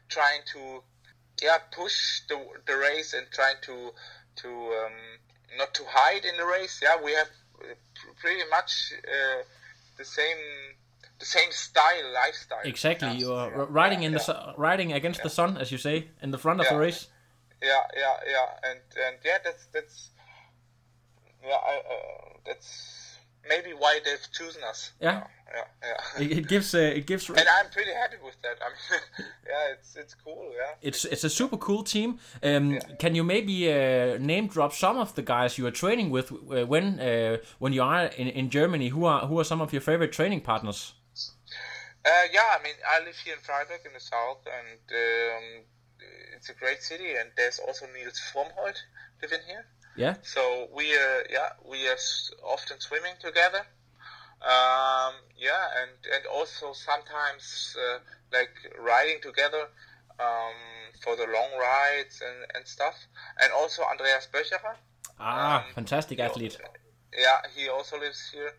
trying 0.10 0.42
to, 0.52 0.82
yeah, 1.42 1.58
push 1.72 2.22
the 2.30 2.38
the 2.66 2.76
race 2.76 3.14
and 3.14 3.28
trying 3.32 3.58
to 3.62 3.92
to 4.38 4.48
um, 4.50 4.94
not 5.58 5.74
to 5.76 5.84
hide 5.88 6.26
in 6.26 6.36
the 6.38 6.46
race. 6.46 6.80
Yeah, 6.82 6.98
we 7.04 7.12
have 7.14 7.28
uh, 7.62 7.74
pretty 8.20 8.42
much 8.50 8.94
uh, 9.08 9.44
the 9.98 10.06
same 10.06 10.38
the 11.20 11.26
same 11.26 11.52
style, 11.52 12.12
lifestyle. 12.14 12.62
Exactly. 12.66 13.10
Yeah. 13.10 13.14
You 13.14 13.34
are 13.34 13.50
Yeah. 13.52 13.66
riding 13.70 14.02
Yeah, 14.02 14.08
in 14.08 14.14
the 14.14 14.20
yeah. 14.20 14.54
su- 14.54 14.54
riding 14.58 14.92
against 14.94 15.22
the 15.22 15.30
sun, 15.30 15.58
as 15.58 15.72
you 15.72 15.78
say, 15.78 16.08
in 16.22 16.32
the 16.32 16.38
front 16.40 16.60
of 16.62 16.68
the 16.68 16.78
race. 16.78 17.08
yeah 17.62 17.84
yeah 17.96 18.18
yeah 18.28 18.70
and 18.70 18.80
and 19.06 19.16
yeah 19.24 19.38
that's 19.44 19.66
that's 19.72 20.10
yeah 21.46 21.56
I, 21.72 21.76
uh, 21.78 22.38
that's 22.46 23.18
maybe 23.48 23.72
why 23.78 24.00
they've 24.06 24.28
chosen 24.32 24.64
us 24.64 24.92
Yeah. 25.02 25.24
yeah 25.54 25.64
yeah 25.84 26.24
It, 26.24 26.32
it 26.40 26.48
gives 26.48 26.74
uh, 26.74 26.78
it 27.00 27.06
gives 27.06 27.30
and 27.30 27.40
i'm 27.58 27.70
pretty 27.72 27.92
happy 27.94 28.18
with 28.24 28.36
that 28.42 28.58
i 28.62 28.70
mean 28.70 29.02
yeah 29.52 29.74
it's 29.74 29.96
it's 29.96 30.16
cool 30.16 30.52
yeah 30.58 30.74
it's 30.82 31.06
it's 31.06 31.24
a 31.24 31.30
super 31.30 31.58
cool 31.58 31.84
team. 31.84 32.20
Um, 32.42 32.80
Can 33.00 33.16
you 33.16 33.24
maybe 33.24 33.56
uh, 33.72 34.18
name 34.20 34.48
drop 34.48 34.74
some 34.74 34.98
of 34.98 35.14
the 35.16 35.22
guys 35.22 35.58
you 35.58 35.66
are 35.68 35.72
training 35.72 36.10
with 36.12 36.32
uh, 36.32 36.66
when 36.66 37.00
uh, 37.00 37.38
when 37.60 37.74
you 37.74 37.84
are 37.84 38.06
in, 38.18 38.28
in 38.28 38.50
Germany? 38.50 38.90
Who 38.90 39.06
are 39.06 39.28
who 39.28 39.40
are 39.40 39.46
some 39.46 39.62
of 39.62 39.72
your 39.74 39.82
favorite 39.82 40.12
training 40.12 40.42
partners? 40.42 40.94
uh, 42.06 42.10
yeah 42.34 42.50
i 42.60 42.64
mean 42.64 42.76
i 42.94 43.00
live 43.06 43.16
here 43.24 43.34
in 43.36 43.40
freiburg 43.40 43.80
in 43.86 43.94
the 43.94 44.00
south 44.00 44.42
and 44.60 44.80
um, 45.04 45.46
it's 46.36 46.50
a 46.50 46.54
great 46.54 46.82
city 46.84 47.16
and 47.20 47.30
there's 47.38 47.60
also 47.60 47.86
nils 47.94 48.20
frommhold 48.32 48.76
living 49.22 49.40
here 49.48 49.66
Yeah. 49.96 50.16
So 50.24 50.68
we 50.74 50.94
uh, 50.96 51.22
yeah 51.30 51.50
we 51.66 51.88
are 51.88 51.98
often 52.44 52.80
swimming 52.80 53.16
together. 53.20 53.66
Um, 54.42 55.14
yeah, 55.38 55.82
and 55.82 55.92
and 56.14 56.26
also 56.26 56.74
sometimes 56.74 57.76
uh, 57.80 58.00
like 58.32 58.52
riding 58.80 59.22
together 59.22 59.70
um, 60.20 60.56
for 61.02 61.16
the 61.16 61.24
long 61.26 61.52
rides 61.60 62.22
and, 62.22 62.46
and 62.56 62.68
stuff. 62.68 62.96
And 63.42 63.52
also 63.54 63.84
Andreas 63.84 64.28
Böcherer. 64.34 64.76
Ah, 65.20 65.64
Um, 65.66 65.74
fantastic 65.74 66.20
athlete. 66.20 66.58
Yeah, 67.16 67.40
he 67.56 67.70
also 67.70 68.00
lives 68.00 68.30
here. 68.34 68.52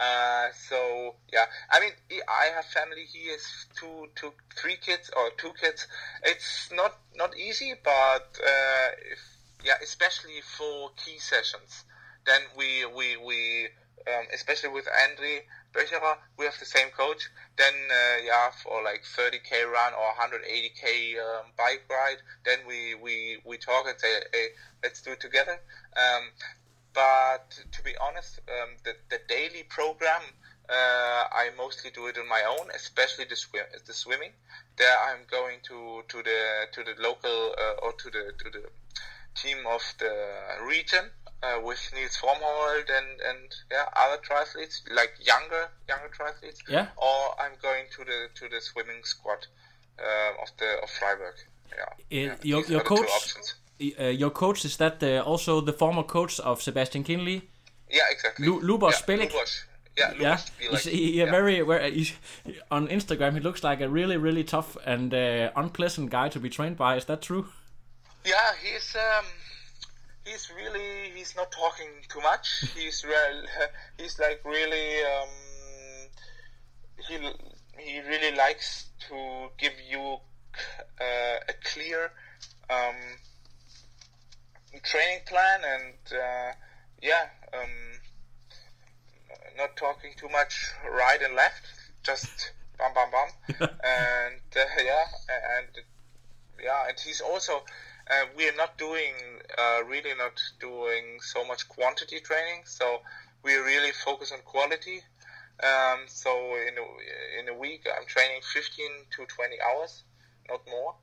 Uh, 0.00 0.48
so 0.52 1.14
yeah, 1.32 1.46
I 1.70 1.80
mean, 1.80 1.92
I 2.28 2.46
have 2.54 2.64
family. 2.64 3.04
He 3.04 3.28
has 3.28 3.66
two, 3.78 4.08
two, 4.16 4.32
three 4.56 4.76
kids 4.76 5.10
or 5.16 5.30
two 5.36 5.52
kids. 5.60 5.86
It's 6.24 6.70
not 6.72 6.96
not 7.14 7.36
easy, 7.36 7.74
but 7.84 8.26
uh, 8.42 8.88
if 9.12 9.20
yeah, 9.64 9.74
especially 9.82 10.40
for 10.56 10.90
key 10.96 11.18
sessions, 11.18 11.84
then 12.26 12.40
we 12.56 12.86
we 12.86 13.16
we 13.16 13.68
um, 14.06 14.26
especially 14.32 14.70
with 14.70 14.86
Andre 15.08 15.44
Böcherer, 15.74 16.16
we 16.38 16.44
have 16.44 16.58
the 16.58 16.64
same 16.64 16.88
coach. 16.90 17.28
Then 17.56 17.74
uh, 17.90 18.22
yeah, 18.24 18.50
for 18.62 18.82
like 18.82 19.02
30k 19.04 19.70
run 19.70 19.92
or 19.94 20.14
180k 20.14 21.18
um, 21.18 21.46
bike 21.56 21.84
ride, 21.90 22.18
then 22.44 22.58
we 22.66 22.94
we 22.94 23.38
we 23.44 23.58
talk 23.58 23.86
and 23.86 23.98
say, 23.98 24.20
hey, 24.32 24.48
let's 24.82 25.02
do 25.02 25.12
it 25.12 25.20
together. 25.20 25.60
Um, 25.96 26.30
but 26.94 27.50
to 27.72 27.82
be 27.82 27.94
honest, 28.00 28.40
um, 28.48 28.70
the, 28.84 28.94
the 29.10 29.20
daily 29.28 29.64
program, 29.68 30.22
uh, 30.68 31.24
I 31.32 31.50
mostly 31.56 31.90
do 31.90 32.06
it 32.06 32.18
on 32.18 32.28
my 32.28 32.42
own, 32.42 32.68
especially 32.74 33.24
the 33.24 33.36
swim, 33.36 33.64
the 33.86 33.92
swimming. 33.92 34.32
There, 34.76 34.96
I'm 35.06 35.20
going 35.30 35.58
to, 35.64 36.02
to 36.08 36.22
the 36.22 36.66
to 36.72 36.84
the 36.84 37.00
local 37.00 37.54
uh, 37.58 37.84
or 37.84 37.92
to 37.92 38.10
the 38.10 38.32
to 38.38 38.50
the 38.50 38.62
team 39.42 39.58
of 39.66 39.82
the 39.98 40.14
region 40.66 41.04
uh, 41.42 41.60
with 41.62 41.80
Nils 41.94 42.16
Frommhold 42.20 42.86
and 42.98 43.20
and 43.28 43.54
yeah 43.70 43.86
other 43.96 44.20
triathletes 44.28 44.76
like 44.94 45.12
younger 45.20 45.68
younger 45.88 46.10
triathletes. 46.18 46.60
Yeah. 46.68 46.86
Or 46.96 47.34
I'm 47.40 47.52
going 47.62 47.84
to 47.96 48.04
the 48.04 48.28
to 48.34 48.48
the 48.48 48.60
swimming 48.60 49.02
squad 49.04 49.46
uh, 49.98 50.42
of 50.42 50.48
the 50.58 50.82
of 50.82 50.90
Freiburg. 50.90 51.34
Yeah. 51.76 51.82
Uh, 51.84 51.94
yeah. 52.08 52.34
your 52.42 52.64
your 52.64 52.80
are 52.80 52.84
the 52.84 52.88
two 52.88 52.96
coach, 52.96 53.54
uh, 54.00 54.04
your 54.04 54.30
coach 54.30 54.64
is 54.64 54.76
that 54.76 55.02
uh, 55.02 55.22
also 55.24 55.60
the 55.60 55.72
former 55.72 56.02
coach 56.02 56.40
of 56.40 56.62
Sebastian 56.62 57.04
Kienle. 57.04 57.42
Yeah, 57.90 58.02
exactly. 58.10 58.46
Lu- 58.46 58.60
Lubos 58.60 59.06
yeah. 59.06 59.16
Lubos. 59.16 59.64
Yeah, 59.96 60.12
Yeah, 60.20 60.36
Lubos 60.36 60.50
Bilek. 60.60 60.70
he's, 60.70 60.84
he, 60.84 61.20
a 61.20 61.26
very, 61.26 61.90
he's, 61.92 62.12
on 62.70 62.88
Instagram. 62.88 63.34
He 63.34 63.40
looks 63.40 63.64
like 63.64 63.80
a 63.80 63.88
really, 63.88 64.16
really 64.16 64.44
tough 64.44 64.76
and 64.84 65.12
uh, 65.12 65.50
unpleasant 65.56 66.10
guy 66.10 66.28
to 66.28 66.38
be 66.38 66.50
trained 66.50 66.76
by. 66.76 66.96
Is 66.96 67.06
that 67.06 67.22
true? 67.22 67.48
Yeah, 68.24 68.52
he's 68.62 68.96
um, 68.96 69.24
he's 70.24 70.50
really 70.54 71.10
he's 71.14 71.34
not 71.36 71.50
talking 71.50 71.88
too 72.08 72.20
much. 72.20 72.64
He's 72.76 73.04
real. 73.04 73.42
He's 73.96 74.18
like 74.18 74.40
really 74.44 75.02
um, 75.04 75.28
he 77.08 77.16
he 77.78 78.00
really 78.00 78.36
likes 78.36 78.90
to 79.08 79.48
give 79.56 79.74
you 79.88 80.18
uh, 81.00 81.38
a 81.48 81.54
clear 81.64 82.12
um, 82.68 82.96
training 84.82 85.20
plan 85.26 85.60
and 85.64 86.18
uh, 86.18 86.52
yeah 87.00 87.26
um, 87.54 87.70
not 89.56 89.76
talking 89.76 90.10
too 90.16 90.28
much 90.28 90.72
right 90.90 91.22
and 91.22 91.34
left 91.34 91.64
just 92.02 92.52
bam 92.78 92.92
bam 92.94 93.10
bam 93.10 93.30
and 93.84 94.40
uh, 94.56 94.82
yeah 94.84 95.04
and 95.56 95.84
yeah, 96.62 96.88
and 96.88 96.98
he's 96.98 97.20
also 97.20 97.62
uh, 98.10 98.24
we 98.36 98.48
are 98.48 98.56
not 98.56 98.78
doing 98.78 99.14
uh, 99.56 99.82
really 99.84 100.14
not 100.16 100.40
doing 100.60 101.18
so 101.20 101.44
much 101.44 101.68
quantity 101.68 102.20
training, 102.20 102.62
so 102.64 103.00
we 103.42 103.54
really 103.54 103.92
focus 103.92 104.32
on 104.32 104.40
quality. 104.44 105.02
Um, 105.62 106.00
so 106.06 106.30
in 106.54 106.74
a, 106.78 107.40
in 107.40 107.48
a 107.48 107.58
week, 107.58 107.86
I'm 107.86 108.06
training 108.06 108.40
15 108.42 108.86
to 109.16 109.26
20 109.26 109.56
hours, 109.60 110.04
not 110.48 110.60
more. 110.68 110.94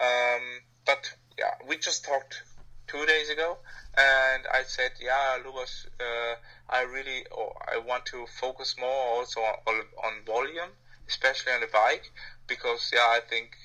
Um, 0.00 0.60
but 0.84 1.12
yeah, 1.38 1.54
we 1.68 1.76
just 1.78 2.04
talked 2.04 2.42
two 2.86 3.04
days 3.06 3.30
ago, 3.30 3.58
and 3.96 4.44
I 4.52 4.62
said, 4.64 4.92
yeah, 5.00 5.38
Lubos, 5.44 5.86
uh, 6.00 6.36
I 6.68 6.82
really, 6.82 7.26
or 7.30 7.54
I 7.66 7.78
want 7.78 8.06
to 8.06 8.26
focus 8.40 8.76
more 8.78 9.18
also 9.18 9.40
on, 9.40 9.74
on 10.04 10.12
volume, 10.24 10.70
especially 11.08 11.52
on 11.52 11.60
the 11.60 11.68
bike, 11.72 12.10
because 12.46 12.90
yeah, 12.94 13.06
I 13.08 13.20
think 13.28 13.56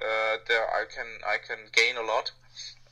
uh, 0.00 0.36
there 0.48 0.66
I 0.68 0.84
can 0.94 1.06
I 1.26 1.38
can 1.38 1.58
gain 1.72 1.96
a 1.96 2.02
lot 2.02 2.32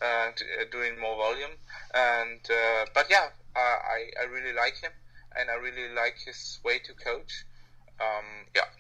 uh, 0.02 0.04
uh, 0.04 0.64
doing 0.70 0.98
more 1.00 1.16
volume 1.16 1.56
and 1.94 2.40
uh, 2.50 2.86
but 2.94 3.06
yeah 3.10 3.28
I 3.56 4.10
I 4.20 4.24
really 4.24 4.54
like 4.54 4.76
him 4.76 4.92
and 5.36 5.50
I 5.50 5.54
really 5.54 5.94
like 5.94 6.16
his 6.24 6.60
way 6.64 6.78
to 6.78 6.92
coach 6.94 7.44
um, 8.00 8.46
yeah 8.54 8.70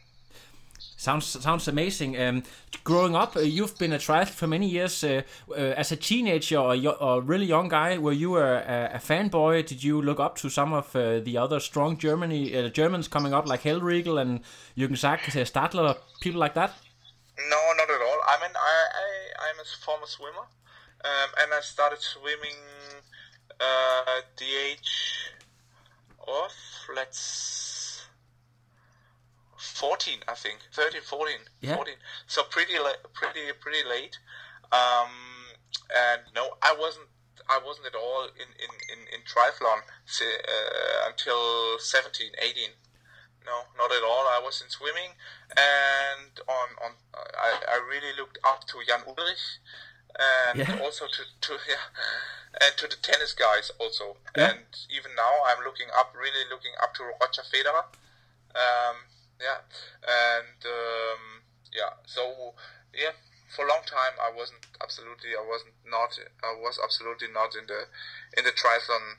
Sounds 1.00 1.26
sounds 1.26 1.66
amazing. 1.66 2.20
Um, 2.20 2.42
growing 2.84 3.16
up, 3.16 3.36
uh, 3.36 3.40
you've 3.40 3.78
been 3.78 3.94
a 3.94 3.98
triathlete 3.98 4.34
for 4.34 4.46
many 4.46 4.68
years. 4.68 5.02
Uh, 5.02 5.22
uh, 5.50 5.54
as 5.54 5.92
a 5.92 5.96
teenager 5.96 6.58
or, 6.58 6.76
or 7.00 7.22
really 7.22 7.46
young 7.46 7.68
guy, 7.68 7.96
were 7.96 8.12
you 8.12 8.36
a, 8.36 8.56
a, 8.56 8.90
a 8.94 8.98
fanboy? 8.98 9.66
Did 9.66 9.82
you 9.82 10.02
look 10.02 10.20
up 10.20 10.36
to 10.36 10.50
some 10.50 10.74
of 10.74 10.94
uh, 10.94 11.20
the 11.20 11.38
other 11.38 11.58
strong 11.58 11.96
Germany 11.96 12.54
uh, 12.54 12.68
Germans 12.68 13.08
coming 13.08 13.32
up, 13.32 13.48
like 13.48 13.62
Hellriegel 13.62 14.20
and 14.20 14.40
Jürgen 14.76 14.98
Zäck, 14.98 15.20
Stadler, 15.20 15.96
people 16.20 16.38
like 16.38 16.52
that? 16.52 16.74
No, 17.48 17.72
not 17.78 17.88
at 17.88 17.99
all. 17.99 17.99
I 18.30 18.34
mean, 18.40 18.54
I, 18.54 18.76
I 19.04 19.08
I'm 19.50 19.58
a 19.60 19.64
former 19.84 20.06
swimmer, 20.06 20.46
um, 21.04 21.30
and 21.40 21.52
I 21.52 21.60
started 21.60 22.00
swimming 22.00 22.60
uh, 23.60 24.18
at 24.18 24.36
the 24.36 24.50
age 24.68 24.92
of 26.28 26.52
let's 26.94 28.06
14, 29.56 30.20
I 30.28 30.34
think, 30.34 30.58
13, 30.72 31.00
14, 31.02 31.34
Yeah. 31.60 31.74
14. 31.76 31.94
So 32.26 32.42
pretty 32.44 32.78
la- 32.78 33.02
pretty 33.12 33.50
pretty 33.60 33.88
late. 33.88 34.18
Um, 34.72 35.10
and 35.94 36.22
no, 36.34 36.54
I 36.62 36.76
wasn't. 36.78 37.08
I 37.48 37.58
wasn't 37.66 37.86
at 37.86 37.94
all 37.96 38.28
in 38.42 38.48
in 38.64 38.70
in, 38.92 39.00
in 39.14 39.20
triathlon 39.26 39.80
uh, 39.82 41.08
until 41.08 41.78
17, 41.80 42.30
18. 42.38 42.70
No, 43.46 43.64
not 43.76 43.90
at 43.90 44.02
all. 44.04 44.26
I 44.28 44.40
was 44.42 44.60
in 44.62 44.68
swimming, 44.70 45.10
and 45.56 46.32
on 46.46 46.68
on 46.84 46.92
I, 47.14 47.60
I 47.72 47.76
really 47.88 48.12
looked 48.16 48.38
up 48.44 48.66
to 48.68 48.78
Jan 48.86 49.00
Ullrich, 49.08 49.58
and 50.18 50.58
Yeah. 50.60 50.78
also 50.84 51.06
to, 51.06 51.22
to 51.40 51.52
yeah, 51.68 51.86
and 52.60 52.76
to 52.76 52.86
the 52.86 52.96
tennis 53.00 53.32
guys 53.32 53.70
also. 53.80 54.16
Yeah. 54.36 54.50
And 54.52 54.66
even 54.90 55.14
now, 55.16 55.32
I'm 55.48 55.64
looking 55.64 55.88
up, 55.98 56.14
really 56.14 56.44
looking 56.50 56.72
up 56.82 56.94
to 56.94 57.02
Roger 57.20 57.42
Federer. 57.42 57.84
Um, 58.54 58.96
yeah, 59.40 59.64
and 60.04 60.60
um, 60.66 61.22
yeah, 61.72 61.96
so 62.06 62.54
yeah, 62.92 63.12
for 63.56 63.64
a 63.64 63.68
long 63.68 63.82
time 63.86 64.14
I 64.20 64.30
wasn't 64.36 64.66
absolutely, 64.82 65.30
I 65.32 65.44
wasn't 65.48 65.74
not, 65.88 66.18
I 66.44 66.54
was 66.60 66.78
absolutely 66.82 67.28
not 67.32 67.54
in 67.56 67.66
the 67.66 67.86
in 68.36 68.44
the 68.44 68.52
triathlon 68.52 69.16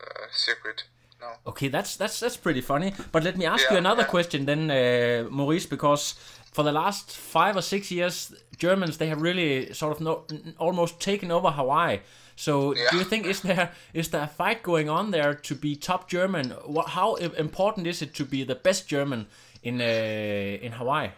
uh, 0.00 0.26
circuit. 0.32 0.84
No. 1.20 1.32
Okay, 1.46 1.68
that's 1.68 1.96
that's 1.96 2.18
that's 2.20 2.36
pretty 2.36 2.62
funny. 2.62 2.94
But 3.12 3.24
let 3.24 3.36
me 3.36 3.44
ask 3.44 3.70
you 3.70 3.76
another 3.76 4.02
yeah. 4.02 4.08
question 4.08 4.46
then, 4.46 4.70
uh, 4.70 5.28
Maurice, 5.30 5.66
because 5.66 6.14
for 6.52 6.62
the 6.64 6.72
last 6.72 7.16
five 7.16 7.56
or 7.56 7.62
six 7.62 7.90
years, 7.90 8.32
Germans 8.56 8.96
they 8.96 9.08
have 9.08 9.20
really 9.20 9.72
sort 9.74 9.92
of 9.92 10.00
no, 10.00 10.24
almost 10.58 11.00
taken 11.00 11.30
over 11.30 11.50
Hawaii. 11.50 12.00
So 12.36 12.72
do 12.72 12.96
you 12.96 13.04
think 13.04 13.26
is 13.26 13.42
there 13.42 13.70
is 13.92 14.08
there 14.08 14.22
a 14.22 14.26
fight 14.26 14.62
going 14.62 14.88
on 14.88 15.10
there 15.10 15.34
to 15.34 15.54
be 15.54 15.76
top 15.76 16.08
German? 16.08 16.50
What, 16.64 16.88
how 16.88 17.16
important 17.16 17.86
is 17.86 18.00
it 18.00 18.14
to 18.14 18.24
be 18.24 18.44
the 18.44 18.54
best 18.54 18.88
German 18.88 19.26
in 19.62 19.80
uh, 19.80 20.64
in 20.64 20.72
Hawaii? 20.72 21.08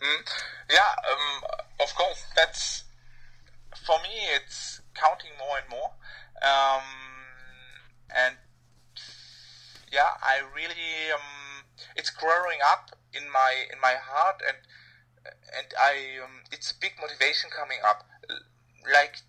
Mm, 0.00 0.22
yeah, 0.70 0.92
um, 1.10 1.42
of 1.78 1.94
course. 1.94 2.24
That's 2.34 2.84
for 3.86 3.96
me. 4.02 4.14
It's 4.36 4.80
counting 4.94 5.32
more 5.38 5.58
and 5.58 5.68
more, 5.68 5.90
um, 6.42 6.82
and 8.16 8.36
yeah, 9.92 10.16
I 10.22 10.40
really 10.40 11.12
um, 11.12 11.68
it's 11.94 12.10
growing 12.10 12.58
up 12.64 12.96
in 13.12 13.30
my 13.30 13.68
in 13.70 13.78
my 13.80 13.94
heart, 14.00 14.40
and 14.40 14.56
and 15.52 15.68
I 15.78 16.18
um, 16.24 16.48
it's 16.50 16.72
a 16.72 16.78
big 16.80 16.92
motivation 17.00 17.50
coming 17.52 17.78
up. 17.84 18.08
Like 18.88 19.20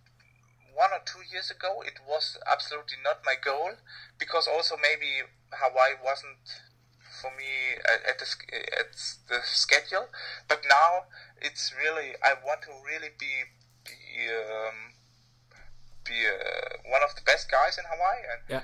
one 0.73 0.89
or 0.89 1.03
two 1.05 1.21
years 1.29 1.51
ago, 1.51 1.83
it 1.85 1.99
was 2.07 2.39
absolutely 2.49 2.97
not 3.03 3.21
my 3.25 3.35
goal 3.35 3.77
because 4.17 4.47
also 4.47 4.75
maybe 4.79 5.27
Hawaii 5.51 5.99
wasn't 6.03 6.41
for 7.21 7.29
me 7.37 7.77
at, 7.85 8.01
at 8.07 8.17
the 8.17 8.27
at 8.79 8.95
the 9.27 9.39
schedule. 9.43 10.07
But 10.47 10.63
now 10.67 11.11
it's 11.41 11.75
really 11.75 12.15
I 12.23 12.39
want 12.39 12.63
to 12.63 12.73
really 12.87 13.11
be 13.19 13.51
be 13.83 14.31
um, 14.31 14.95
be 16.07 16.23
uh, 16.23 16.89
one 16.89 17.03
of 17.03 17.15
the 17.15 17.21
best 17.21 17.51
guys 17.51 17.77
in 17.77 17.83
Hawaii, 17.83 18.23
and, 18.31 18.41
Yeah. 18.47 18.63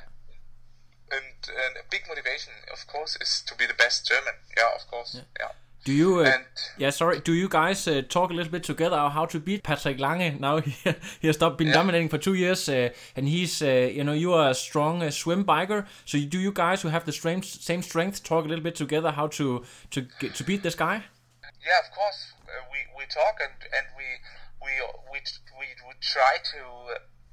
And 1.12 1.50
and 1.65 1.78
a 1.78 1.84
big 1.89 2.02
motivation, 2.08 2.54
of 2.72 2.86
course, 2.88 3.17
is 3.22 3.41
to 3.48 3.56
be 3.56 3.65
the 3.65 3.74
best 3.74 4.08
German. 4.08 4.34
Yeah, 4.58 4.69
of 4.76 4.88
course. 4.88 5.15
Yeah. 5.39 5.52
Do 5.86 5.93
you? 5.93 6.19
Uh, 6.19 6.24
And 6.26 6.45
yeah, 6.78 6.89
sorry. 6.91 7.19
Do 7.22 7.34
you 7.34 7.48
guys 7.48 7.88
uh, 7.88 8.02
talk 8.10 8.32
a 8.32 8.34
little 8.34 8.52
bit 8.52 8.63
together 8.63 8.98
how 9.10 9.26
to 9.28 9.39
beat 9.39 9.63
Patrick 9.63 9.98
Lange? 10.00 10.38
Now 10.39 10.60
he, 10.62 10.72
he 11.22 11.28
has 11.28 11.36
stop, 11.38 11.58
been 11.58 11.67
Yeah. 11.67 11.74
dominating 11.80 12.10
for 12.10 12.17
two 12.17 12.34
years, 12.34 12.67
uh, 12.69 12.89
and 13.15 13.28
he's 13.28 13.62
uh, 13.62 13.89
you 13.95 14.04
know 14.04 14.13
you 14.13 14.34
are 14.34 14.50
a 14.50 14.54
strong 14.54 15.02
uh, 15.02 15.10
swim 15.12 15.45
biker. 15.45 15.86
So 16.06 16.17
you, 16.17 16.26
do 16.26 16.38
you 16.38 16.52
guys 16.52 16.82
who 16.82 16.89
have 16.89 17.06
the 17.06 17.13
same 17.13 17.41
same 17.43 17.82
strength 17.82 18.24
talk 18.24 18.45
a 18.45 18.48
little 18.48 18.63
bit 18.63 18.76
together 18.76 19.12
how 19.12 19.28
to 19.28 19.63
to 19.91 20.02
get, 20.19 20.36
to 20.36 20.43
beat 20.43 20.63
this 20.63 20.76
guy? 20.76 21.04
yeah, 21.65 21.80
of 21.86 21.91
course, 21.95 22.34
uh, 22.48 22.52
we 22.72 22.80
we 22.98 23.06
talk 23.06 23.39
and 23.39 23.56
and 23.78 23.86
we 23.98 24.04
we 24.62 24.72
we 25.12 25.19
we, 25.60 25.65
we 25.88 25.93
try 26.02 26.38
to 26.54 26.60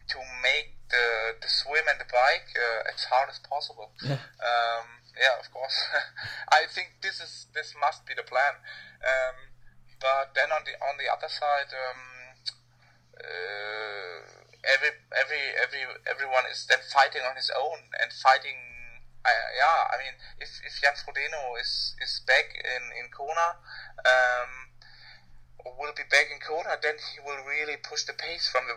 to 0.09 0.19
make 0.43 0.77
the 0.91 1.37
the 1.41 1.49
swim 1.49 1.85
and 1.91 1.99
the 1.99 2.09
bike 2.11 2.51
uh, 2.55 2.93
as 2.95 3.05
hard 3.11 3.29
as 3.29 3.39
possible. 3.43 3.91
Yeah. 4.03 4.23
Um, 4.39 5.03
yeah, 5.17 5.41
of 5.41 5.49
course. 5.51 5.75
I 6.53 6.69
think 6.69 7.01
this 7.03 7.21
is 7.21 7.47
this 7.55 7.75
must 7.81 8.07
be 8.07 8.15
the 8.15 8.23
plan. 8.23 8.61
Um, 9.03 9.37
but 10.01 10.37
then 10.37 10.53
on 10.53 10.63
the 10.69 10.77
on 10.79 11.01
the 11.01 11.09
other 11.09 11.29
side, 11.29 11.73
um, 11.73 12.03
uh, 13.17 14.21
every 14.63 14.93
every 15.17 15.45
every 15.57 15.83
everyone 16.05 16.45
is 16.51 16.67
then 16.69 16.85
fighting 16.93 17.25
on 17.25 17.37
his 17.37 17.51
own 17.51 17.91
and 18.01 18.13
fighting. 18.13 18.57
Uh, 19.27 19.49
yeah, 19.59 19.91
I 19.91 19.99
mean, 19.99 20.15
if 20.39 20.63
if 20.63 20.79
Jan 20.79 20.95
Frodeno 20.95 21.59
is 21.59 21.97
is 21.99 22.23
back 22.29 22.55
in 22.55 22.95
in 22.95 23.11
Kona, 23.11 23.59
um, 24.07 24.71
will 25.75 25.93
be 25.97 26.07
back 26.07 26.31
in 26.31 26.39
Kona, 26.39 26.79
then 26.79 26.97
he 27.01 27.19
will 27.19 27.43
really 27.43 27.77
push 27.77 28.05
the 28.05 28.15
pace 28.15 28.49
from 28.49 28.69
the 28.71 28.77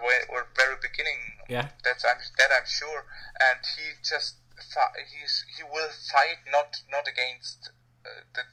very 0.55 0.77
beginning. 0.81 1.37
Yeah. 1.47 1.69
That's 1.83 2.05
I'm 2.05 2.17
that 2.37 2.49
I'm 2.49 2.65
sure, 2.65 3.05
and 3.39 3.59
he 3.77 3.97
just 4.01 4.37
he's 5.11 5.45
he 5.57 5.63
will 5.63 5.89
fight 6.11 6.43
not 6.51 6.81
not 6.89 7.07
against 7.07 7.71
uh, 8.05 8.25
the 8.33 8.43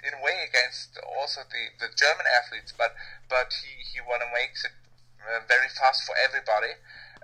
in 0.00 0.16
a 0.16 0.22
way 0.24 0.48
against 0.48 0.96
also 1.04 1.44
the, 1.44 1.76
the 1.76 1.92
German 1.92 2.24
athletes, 2.24 2.72
but 2.76 2.94
but 3.28 3.52
he 3.60 3.84
he 3.84 4.00
want 4.00 4.22
to 4.22 4.30
make 4.32 4.56
it 4.64 4.72
uh, 5.20 5.44
very 5.46 5.68
fast 5.68 6.04
for 6.04 6.16
everybody, 6.16 6.72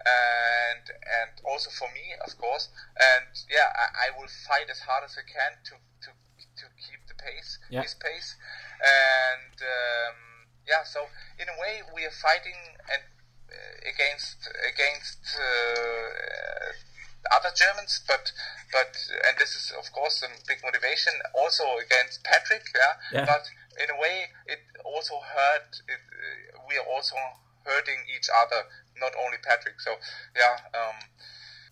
and 0.05 0.85
and 0.92 1.33
also 1.44 1.70
for 1.70 1.88
me, 1.92 2.14
of 2.25 2.37
course. 2.38 2.68
And 2.96 3.33
yeah, 3.49 3.72
I, 3.72 4.09
I 4.09 4.18
will 4.18 4.29
fight 4.29 4.68
as 4.70 4.81
hard 4.85 5.05
as 5.05 5.16
I 5.16 5.25
can 5.25 5.57
to 5.72 5.75
to 6.07 6.11
to 6.12 6.66
keep 6.77 6.95
pace, 7.18 7.59
Yeah. 7.70 7.83
his 7.83 7.94
pace, 7.94 8.37
and 8.81 9.57
um, 9.62 10.16
yeah. 10.66 10.83
So 10.85 11.09
in 11.38 11.48
a 11.48 11.57
way, 11.61 11.83
we 11.94 12.05
are 12.05 12.14
fighting 12.22 12.76
and 12.92 13.02
uh, 13.50 13.88
against 13.88 14.48
against. 14.72 15.20
Uh, 15.38 15.42
uh, 15.42 16.72
other 17.35 17.50
Germans, 17.59 18.07
but 18.07 18.31
but 18.70 18.94
and 19.26 19.35
this 19.38 19.57
is 19.57 19.72
of 19.74 19.90
course 19.90 20.22
a 20.22 20.31
big 20.46 20.62
motivation 20.62 21.12
also 21.35 21.64
against 21.83 22.22
Patrick. 22.22 22.62
Yeah, 22.70 22.94
Yeah. 23.11 23.26
but 23.26 23.42
in 23.83 23.90
a 23.90 23.98
way 23.98 24.31
it 24.46 24.61
also 24.85 25.18
hurt. 25.18 25.83
It, 25.88 25.98
uh, 25.98 26.62
we 26.68 26.79
are 26.79 26.87
also 26.87 27.16
hurting 27.64 28.07
each 28.14 28.31
other, 28.31 28.62
not 29.00 29.12
only 29.18 29.38
Patrick. 29.42 29.81
So 29.81 29.98
yeah, 30.37 30.55
um, 30.74 30.96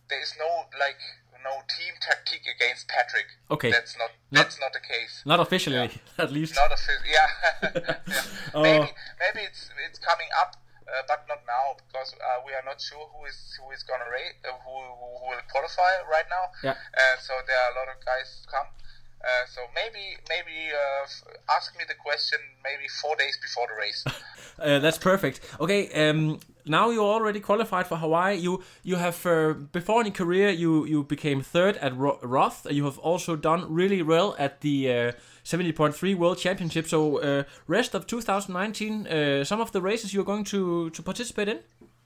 there 0.08 0.20
is 0.20 0.34
no 0.38 0.66
like 0.78 0.98
no 1.44 1.54
team 1.76 1.92
tactic 2.00 2.42
against 2.54 2.88
Patrick. 2.88 3.26
Okay. 3.50 3.70
that's 3.70 3.94
not 3.98 4.10
Not- 4.30 4.44
that's 4.44 4.58
not 4.60 4.72
the 4.72 4.80
case. 4.80 5.22
Not 5.26 5.40
officially, 5.40 5.76
at 6.24 6.30
least. 6.32 6.54
Not 6.56 6.72
official. 6.72 7.04
Yeah. 7.16 7.28
yeah. 7.76 7.96
Oh. 8.56 8.62
Maybe 8.62 8.88
maybe 9.24 9.40
it's 9.48 9.62
it's 9.86 9.98
coming 9.98 10.30
up, 10.42 10.50
uh, 10.86 11.02
but 11.10 11.20
not 11.30 11.40
now 11.56 11.74
because 11.82 12.10
uh, 12.14 12.38
we 12.46 12.52
are 12.58 12.62
not 12.70 12.78
sure 12.80 13.04
who 13.12 13.20
is 13.26 13.38
who 13.58 13.66
is 13.76 13.82
gonna 13.82 14.08
rate 14.18 14.36
uh, 14.46 14.54
who, 14.64 14.74
who 15.00 15.06
who 15.18 15.24
will 15.30 15.44
qualify 15.50 15.92
right 16.16 16.28
now. 16.36 16.44
Yeah. 16.62 16.76
Uh, 17.00 17.16
so 17.26 17.32
there 17.48 17.58
are 17.62 17.70
a 17.74 17.76
lot 17.80 17.88
of 17.94 17.98
guys 18.06 18.28
come. 18.54 18.68
Uh, 19.24 19.44
so 19.54 19.60
maybe 19.74 20.04
maybe 20.28 20.56
uh, 20.70 21.04
ask 21.56 21.74
me 21.78 21.84
the 21.88 21.98
question 22.06 22.38
maybe 22.62 22.86
four 23.02 23.16
days 23.16 23.36
before 23.42 23.66
the 23.70 23.74
race. 23.84 24.04
Uh, 24.58 24.78
that's 24.78 24.98
perfect. 24.98 25.40
Okay, 25.58 25.82
um, 26.08 26.38
now 26.66 26.90
you're 26.90 27.12
already 27.12 27.40
qualified 27.40 27.86
for 27.86 27.96
Hawaii. 27.96 28.36
You 28.36 28.62
you 28.82 28.96
have 28.96 29.24
uh, 29.26 29.52
before 29.72 30.00
in 30.00 30.06
your 30.06 30.14
career 30.14 30.50
you 30.50 30.84
you 30.86 31.02
became 31.04 31.42
third 31.42 31.76
at 31.76 31.96
Ro- 31.96 32.18
Roth. 32.22 32.66
You 32.70 32.84
have 32.84 32.98
also 32.98 33.36
done 33.36 33.66
really 33.68 34.02
well 34.02 34.34
at 34.38 34.60
the 34.60 34.90
uh, 34.90 35.12
70.3 35.44 36.16
World 36.16 36.38
Championship. 36.38 36.86
So 36.86 37.18
uh, 37.18 37.42
rest 37.66 37.94
of 37.94 38.06
2019, 38.06 39.06
uh, 39.06 39.44
some 39.44 39.60
of 39.60 39.72
the 39.72 39.80
races 39.82 40.12
you're 40.14 40.24
going 40.24 40.44
to 40.44 40.90
to 40.90 41.02
participate 41.02 41.48
in. 41.48 41.58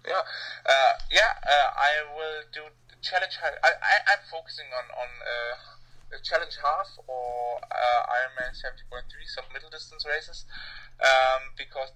Yeah, 0.06 0.22
uh, 0.66 0.92
yeah. 1.10 1.32
I 1.76 1.92
will 2.16 2.42
do 2.52 2.62
challenge. 3.02 3.36
Ha- 3.42 3.60
I, 3.62 3.68
I 3.68 3.94
I'm 4.12 4.22
focusing 4.30 4.66
on 4.78 4.84
on 5.02 5.08
challenge 6.22 6.56
half 6.62 6.88
or 7.06 7.60
Ironman 8.18 8.54
seventy 8.54 8.82
point 8.90 9.04
three, 9.12 9.26
some 9.26 9.44
middle 9.52 9.70
distance 9.70 10.04
races, 10.06 10.44
um, 11.00 11.52
because 11.56 11.90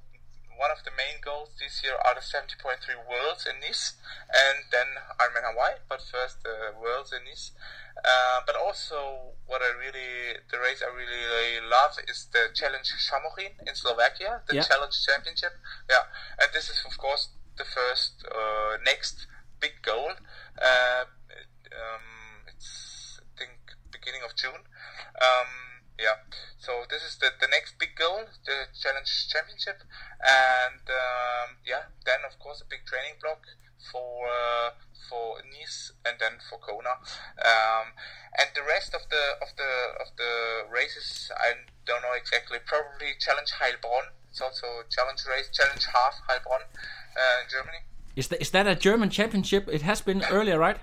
one 0.58 0.70
of 0.70 0.84
the 0.84 0.92
main 0.94 1.20
goals 1.20 1.54
this 1.58 1.82
year 1.82 1.94
are 1.94 2.14
the 2.14 2.22
seventy 2.22 2.54
point 2.60 2.80
three 2.84 2.98
worlds 2.98 3.46
in 3.46 3.60
Nice, 3.60 3.94
and 4.28 4.64
then 4.70 4.86
Ironman 5.18 5.46
Hawaii. 5.52 5.80
But 5.88 6.02
first 6.02 6.42
the 6.42 6.74
worlds 6.78 7.12
in 7.12 7.24
Nice. 7.24 7.52
Uh, 7.92 8.40
but 8.46 8.56
also, 8.56 9.36
what 9.46 9.60
I 9.60 9.68
really, 9.76 10.40
the 10.50 10.58
race 10.58 10.80
I 10.82 10.88
really, 10.88 11.22
really 11.28 11.60
love 11.68 11.92
is 12.08 12.26
the 12.32 12.48
Challenge 12.54 12.88
Šamorín 12.88 13.52
in 13.68 13.74
Slovakia, 13.76 14.40
the 14.48 14.56
Yeah. 14.56 14.64
Challenge 14.64 14.96
Championship. 15.04 15.52
Yeah, 15.88 16.08
and 16.40 16.48
this 16.52 16.70
is 16.70 16.80
of 16.88 16.96
course 16.96 17.28
the 17.56 17.64
first 17.64 18.24
uh, 18.32 18.78
next 18.84 19.26
big 19.60 19.82
goal. 19.82 20.12
Uh, 20.56 21.04
um, 21.70 22.48
it's 22.48 23.20
I 23.20 23.38
think 23.38 23.76
beginning 23.92 24.22
of 24.24 24.34
June. 24.36 24.64
Um, 25.20 25.50
yeah, 26.00 26.16
so 26.62 26.87
this 26.87 27.03
is 27.03 27.18
the, 27.18 27.35
the 27.42 27.51
next 27.51 27.75
big 27.83 27.98
goal, 27.98 28.22
the 28.46 28.70
Challenge 28.70 29.11
Championship, 29.27 29.83
and 30.22 30.87
um, 30.87 31.59
yeah, 31.66 31.90
then 32.07 32.22
of 32.22 32.38
course 32.38 32.62
a 32.62 32.68
big 32.70 32.87
training 32.87 33.18
block 33.18 33.42
for 33.90 34.31
uh, 34.31 34.70
for 35.11 35.42
Nice 35.42 35.90
and 36.07 36.22
then 36.22 36.38
for 36.38 36.62
Kona, 36.62 37.03
um, 37.42 37.98
and 38.38 38.46
the 38.55 38.62
rest 38.62 38.94
of 38.94 39.03
the 39.11 39.42
of 39.42 39.51
the 39.59 39.72
of 39.98 40.14
the 40.14 40.70
races 40.70 41.35
I 41.35 41.66
don't 41.83 42.03
know 42.07 42.14
exactly. 42.14 42.59
Probably 42.64 43.18
Challenge 43.18 43.51
Heilbronn. 43.59 44.14
It's 44.31 44.40
also 44.40 44.87
a 44.87 44.87
challenge 44.88 45.27
race, 45.27 45.51
Challenge 45.51 45.83
Half 45.90 46.22
Heilbronn 46.31 46.62
uh, 46.62 47.42
in 47.42 47.51
Germany. 47.51 47.83
Is 48.14 48.29
that 48.29 48.40
is 48.40 48.51
that 48.55 48.68
a 48.68 48.77
German 48.77 49.11
championship? 49.11 49.66
It 49.66 49.83
has 49.83 50.01
been 50.01 50.22
earlier, 50.31 50.61
right? 50.61 50.79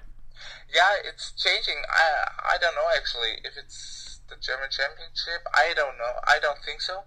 Yeah, 0.67 1.07
it's 1.07 1.31
changing. 1.39 1.79
I 1.87 2.27
I 2.51 2.57
don't 2.59 2.75
know 2.75 2.91
actually 2.99 3.39
if 3.47 3.55
it's 3.55 4.08
the 4.29 4.37
German 4.37 4.69
Championship. 4.69 5.41
I 5.53 5.73
don't 5.75 5.97
know. 5.97 6.13
I 6.25 6.39
don't 6.39 6.61
think 6.63 6.81
so. 6.81 7.03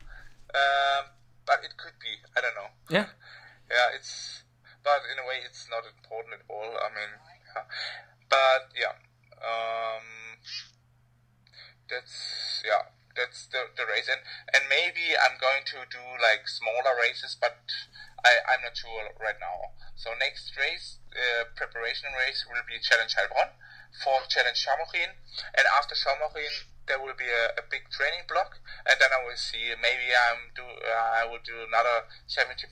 Um, 0.53 1.15
but 1.47 1.65
it 1.65 1.75
could 1.79 1.97
be. 2.03 2.21
I 2.37 2.43
don't 2.43 2.55
know. 2.55 2.71
Yeah. 2.91 3.07
yeah, 3.71 3.89
it's 3.95 4.43
but 4.83 5.07
in 5.07 5.19
a 5.19 5.27
way 5.27 5.41
it's 5.43 5.71
not 5.71 5.87
important 5.87 6.43
at 6.43 6.45
all. 6.51 6.75
I 6.77 6.89
mean, 6.91 7.13
yeah. 7.55 7.67
but 8.29 8.63
yeah, 8.75 8.95
um, 9.39 10.39
that's 11.87 12.63
yeah, 12.67 12.91
that's 13.15 13.47
the, 13.49 13.71
the 13.79 13.87
race, 13.87 14.11
and 14.11 14.21
and 14.53 14.67
maybe 14.69 15.15
I'm 15.15 15.39
going 15.39 15.63
to 15.73 15.87
do 15.87 16.03
like 16.19 16.51
smaller 16.51 16.99
races, 16.99 17.39
but 17.39 17.63
I 18.27 18.43
I'm 18.51 18.63
not 18.67 18.77
sure 18.77 19.15
right 19.23 19.39
now. 19.39 19.75
So 19.95 20.11
next 20.19 20.55
race, 20.59 20.99
uh, 21.15 21.47
preparation 21.55 22.11
race 22.19 22.45
will 22.51 22.67
be 22.67 22.83
Challenge 22.83 23.15
Heilbronn 23.15 23.55
for 24.03 24.19
Challenge 24.27 24.59
Šamorín, 24.59 25.15
and 25.55 25.65
after 25.79 25.95
Šamorín 25.95 26.72
there 26.88 26.99
will 26.99 27.14
be 27.16 27.29
a, 27.29 27.55
a 27.59 27.64
big 27.71 27.88
training 27.90 28.27
block, 28.29 28.59
and 28.87 28.97
then 28.99 29.11
I 29.14 29.23
will 29.23 29.38
see 29.38 29.75
maybe 29.81 30.11
I'm 30.11 30.51
do 30.55 30.62
uh, 30.62 31.23
I 31.23 31.27
will 31.27 31.42
do 31.45 31.55
another 31.66 32.11
70.3 32.27 32.68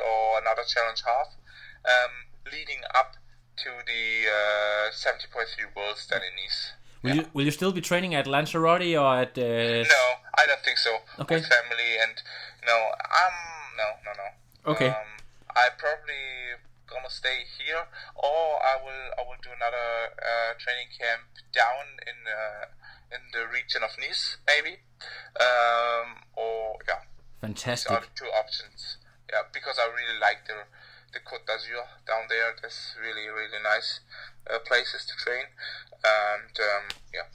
or 0.00 0.40
another 0.40 0.64
challenge 0.64 1.02
half, 1.04 1.36
um, 1.84 2.12
leading 2.48 2.80
up 2.94 3.16
to 3.64 3.70
the 3.86 4.28
uh, 4.28 4.92
70.3 4.92 5.76
Worlds 5.76 6.06
then 6.08 6.20
in 6.20 6.36
Nice. 6.36 6.72
Will 7.02 7.16
you 7.16 7.26
will 7.32 7.44
you 7.44 7.50
still 7.50 7.72
be 7.72 7.80
training 7.80 8.14
at 8.14 8.26
Lanzarote 8.26 8.96
or 8.96 9.14
at? 9.16 9.36
Uh... 9.38 9.84
No, 9.84 10.02
I 10.34 10.46
don't 10.46 10.62
think 10.64 10.78
so. 10.78 10.98
Okay. 11.20 11.36
With 11.36 11.46
family 11.46 12.00
and 12.02 12.16
no, 12.66 12.76
I'm 12.98 13.36
no 13.76 13.88
no 14.04 14.12
no. 14.16 14.72
Okay. 14.72 14.88
Um, 14.88 15.20
I 15.54 15.68
probably 15.78 16.58
gonna 16.86 17.10
stay 17.10 17.44
here, 17.58 17.86
or 18.16 18.58
I 18.62 18.76
will 18.82 19.06
I 19.18 19.22
will 19.22 19.38
do 19.42 19.50
another 19.54 20.14
uh, 20.18 20.54
training 20.58 20.88
camp 20.98 21.30
down 21.52 22.00
in 22.06 22.18
uh, 22.26 22.66
in 23.12 23.20
the 23.32 23.46
region 23.52 23.82
of 23.82 23.90
Nice, 23.98 24.36
maybe. 24.46 24.78
Um, 25.38 26.24
or 26.34 26.76
yeah, 26.88 27.00
these 27.04 27.40
Fantastic. 27.40 27.92
are 27.92 28.00
the 28.00 28.12
two 28.14 28.30
options. 28.32 28.98
Yeah, 29.30 29.42
because 29.52 29.78
I 29.78 29.86
really 29.86 30.18
like 30.20 30.46
the 30.46 30.54
the 31.12 31.20
Côte 31.20 31.46
d'Azur 31.46 31.84
down 32.06 32.24
there. 32.28 32.54
There's 32.60 32.94
really 33.00 33.28
really 33.28 33.62
nice 33.62 34.00
uh, 34.50 34.58
places 34.60 35.06
to 35.06 35.14
train, 35.24 35.44
and 36.04 36.54
um, 36.58 36.84
yeah. 37.12 37.28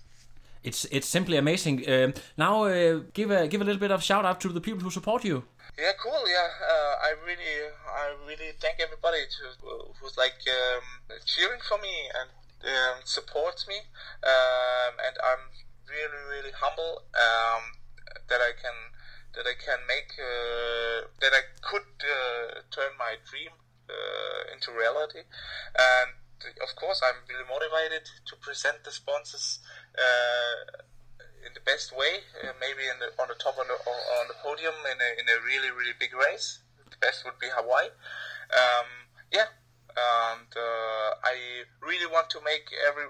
It's 0.63 0.85
it's 0.85 1.07
simply 1.07 1.37
amazing. 1.37 1.89
Um, 1.89 2.13
now, 2.37 2.65
uh, 2.65 3.01
give 3.13 3.31
a 3.31 3.47
give 3.47 3.61
a 3.61 3.65
little 3.65 3.79
bit 3.79 3.91
of 3.91 4.03
shout 4.03 4.25
out 4.25 4.39
to 4.41 4.49
the 4.49 4.61
people 4.61 4.81
who 4.81 4.91
support 4.91 5.23
you. 5.23 5.43
Yeah, 5.77 5.93
cool. 5.97 6.23
Yeah, 6.27 6.49
uh, 6.61 6.95
I 7.07 7.15
really, 7.25 7.71
I 7.87 8.13
really 8.27 8.51
thank 8.59 8.79
everybody 8.79 9.23
to 9.25 9.43
who's 9.99 10.17
like 10.17 10.37
um, 10.47 11.17
cheering 11.25 11.61
for 11.67 11.77
me 11.79 11.95
and 12.19 12.29
um, 12.63 13.01
supports 13.03 13.67
me, 13.67 13.77
um, 14.23 14.93
and 15.01 15.15
I'm 15.23 15.49
really, 15.89 16.21
really 16.29 16.53
humble 16.55 17.03
um, 17.15 17.77
that 18.29 18.41
I 18.41 18.53
can 18.55 18.95
that 19.35 19.47
I 19.47 19.55
can 19.55 19.79
make 19.87 20.11
uh, 20.19 21.07
that 21.21 21.33
I 21.33 21.43
could 21.61 21.87
uh, 22.03 22.61
turn 22.71 22.91
my 22.99 23.15
dream 23.23 23.51
uh, 23.89 24.53
into 24.53 24.71
reality, 24.71 25.23
and 25.75 26.11
of 26.61 26.75
course 26.75 27.01
I'm 27.03 27.23
really 27.29 27.47
motivated 27.47 28.09
to 28.27 28.35
present 28.37 28.83
the 28.83 28.91
sponsors. 28.91 29.59
Uh, 29.97 30.87
in 31.41 31.53
the 31.57 31.65
best 31.65 31.89
way, 31.89 32.21
uh, 32.45 32.53
maybe 32.61 32.85
the, 33.01 33.09
on 33.17 33.27
the 33.27 33.33
top 33.33 33.57
on 33.57 33.65
the, 33.65 33.73
on 33.73 34.27
the 34.29 34.37
podium 34.45 34.77
in 34.85 34.97
a, 35.01 35.09
in 35.17 35.25
a 35.25 35.41
really 35.41 35.73
really 35.73 35.97
big 35.97 36.13
race. 36.13 36.59
The 36.85 36.97
best 37.01 37.25
would 37.25 37.39
be 37.39 37.49
Hawaii. 37.49 37.89
Um, 38.53 39.09
yeah, 39.31 39.49
and 39.95 40.49
uh, 40.55 41.09
I 41.23 41.65
really 41.81 42.07
want 42.11 42.29
to 42.31 42.39
make 42.43 42.71
every 42.87 43.05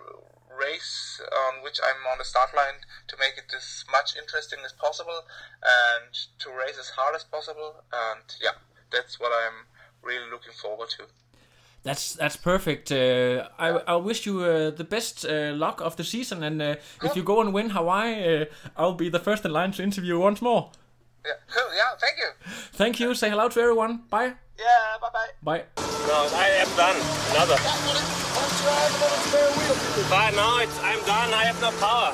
race 0.58 1.22
on 1.32 1.64
which 1.64 1.80
I'm 1.84 2.06
on 2.12 2.18
the 2.18 2.26
start 2.26 2.54
line 2.56 2.84
to 3.08 3.16
make 3.18 3.38
it 3.38 3.54
as 3.56 3.86
much 3.92 4.16
interesting 4.16 4.60
as 4.66 4.74
possible 4.74 5.22
and 5.64 6.14
to 6.40 6.50
race 6.50 6.78
as 6.80 6.90
hard 6.90 7.16
as 7.16 7.24
possible. 7.24 7.84
And 7.92 8.24
yeah, 8.42 8.58
that's 8.92 9.20
what 9.20 9.32
I'm 9.32 9.66
really 10.04 10.30
looking 10.30 10.54
forward 10.54 10.90
to. 10.98 11.04
That's 11.84 12.14
that's 12.14 12.36
perfect. 12.36 12.92
Uh, 12.92 13.48
I 13.58 13.70
I 13.88 13.96
wish 13.96 14.28
you 14.28 14.44
uh, 14.44 14.70
the 14.70 14.84
best 14.84 15.26
uh, 15.26 15.54
luck 15.56 15.82
of 15.82 15.96
the 15.96 16.04
season, 16.04 16.44
and 16.44 16.62
uh, 16.62 16.76
if 17.02 17.16
you 17.16 17.24
go 17.24 17.42
and 17.42 17.54
win 17.54 17.72
Hawaii, 17.72 18.42
uh, 18.42 18.46
I'll 18.78 18.94
be 18.94 19.10
the 19.10 19.20
first 19.20 19.46
in 19.46 19.52
line 19.52 19.72
to 19.72 19.84
interview 19.84 20.14
you 20.14 20.20
once 20.20 20.44
more. 20.44 20.70
Yeah, 21.26 21.34
cool. 21.52 21.70
Yeah, 21.76 21.96
thank 22.00 22.18
you. 22.18 22.30
Thank 22.74 23.00
you. 23.00 23.14
Say 23.16 23.30
hello 23.30 23.50
to 23.50 23.60
everyone. 23.60 24.04
Bye. 24.10 24.34
Yeah, 24.58 24.98
bye 25.02 25.10
bye. 25.14 25.30
Bye. 25.44 25.64
No, 26.08 26.30
I 26.34 26.48
am 26.62 26.70
done. 26.76 26.98
Another. 27.32 27.58
But 30.10 30.36
now 30.36 30.60
it's, 30.60 30.78
I'm 30.84 31.00
done. 31.06 31.34
I 31.34 31.44
have 31.46 31.62
no 31.62 31.72
power. 31.80 32.14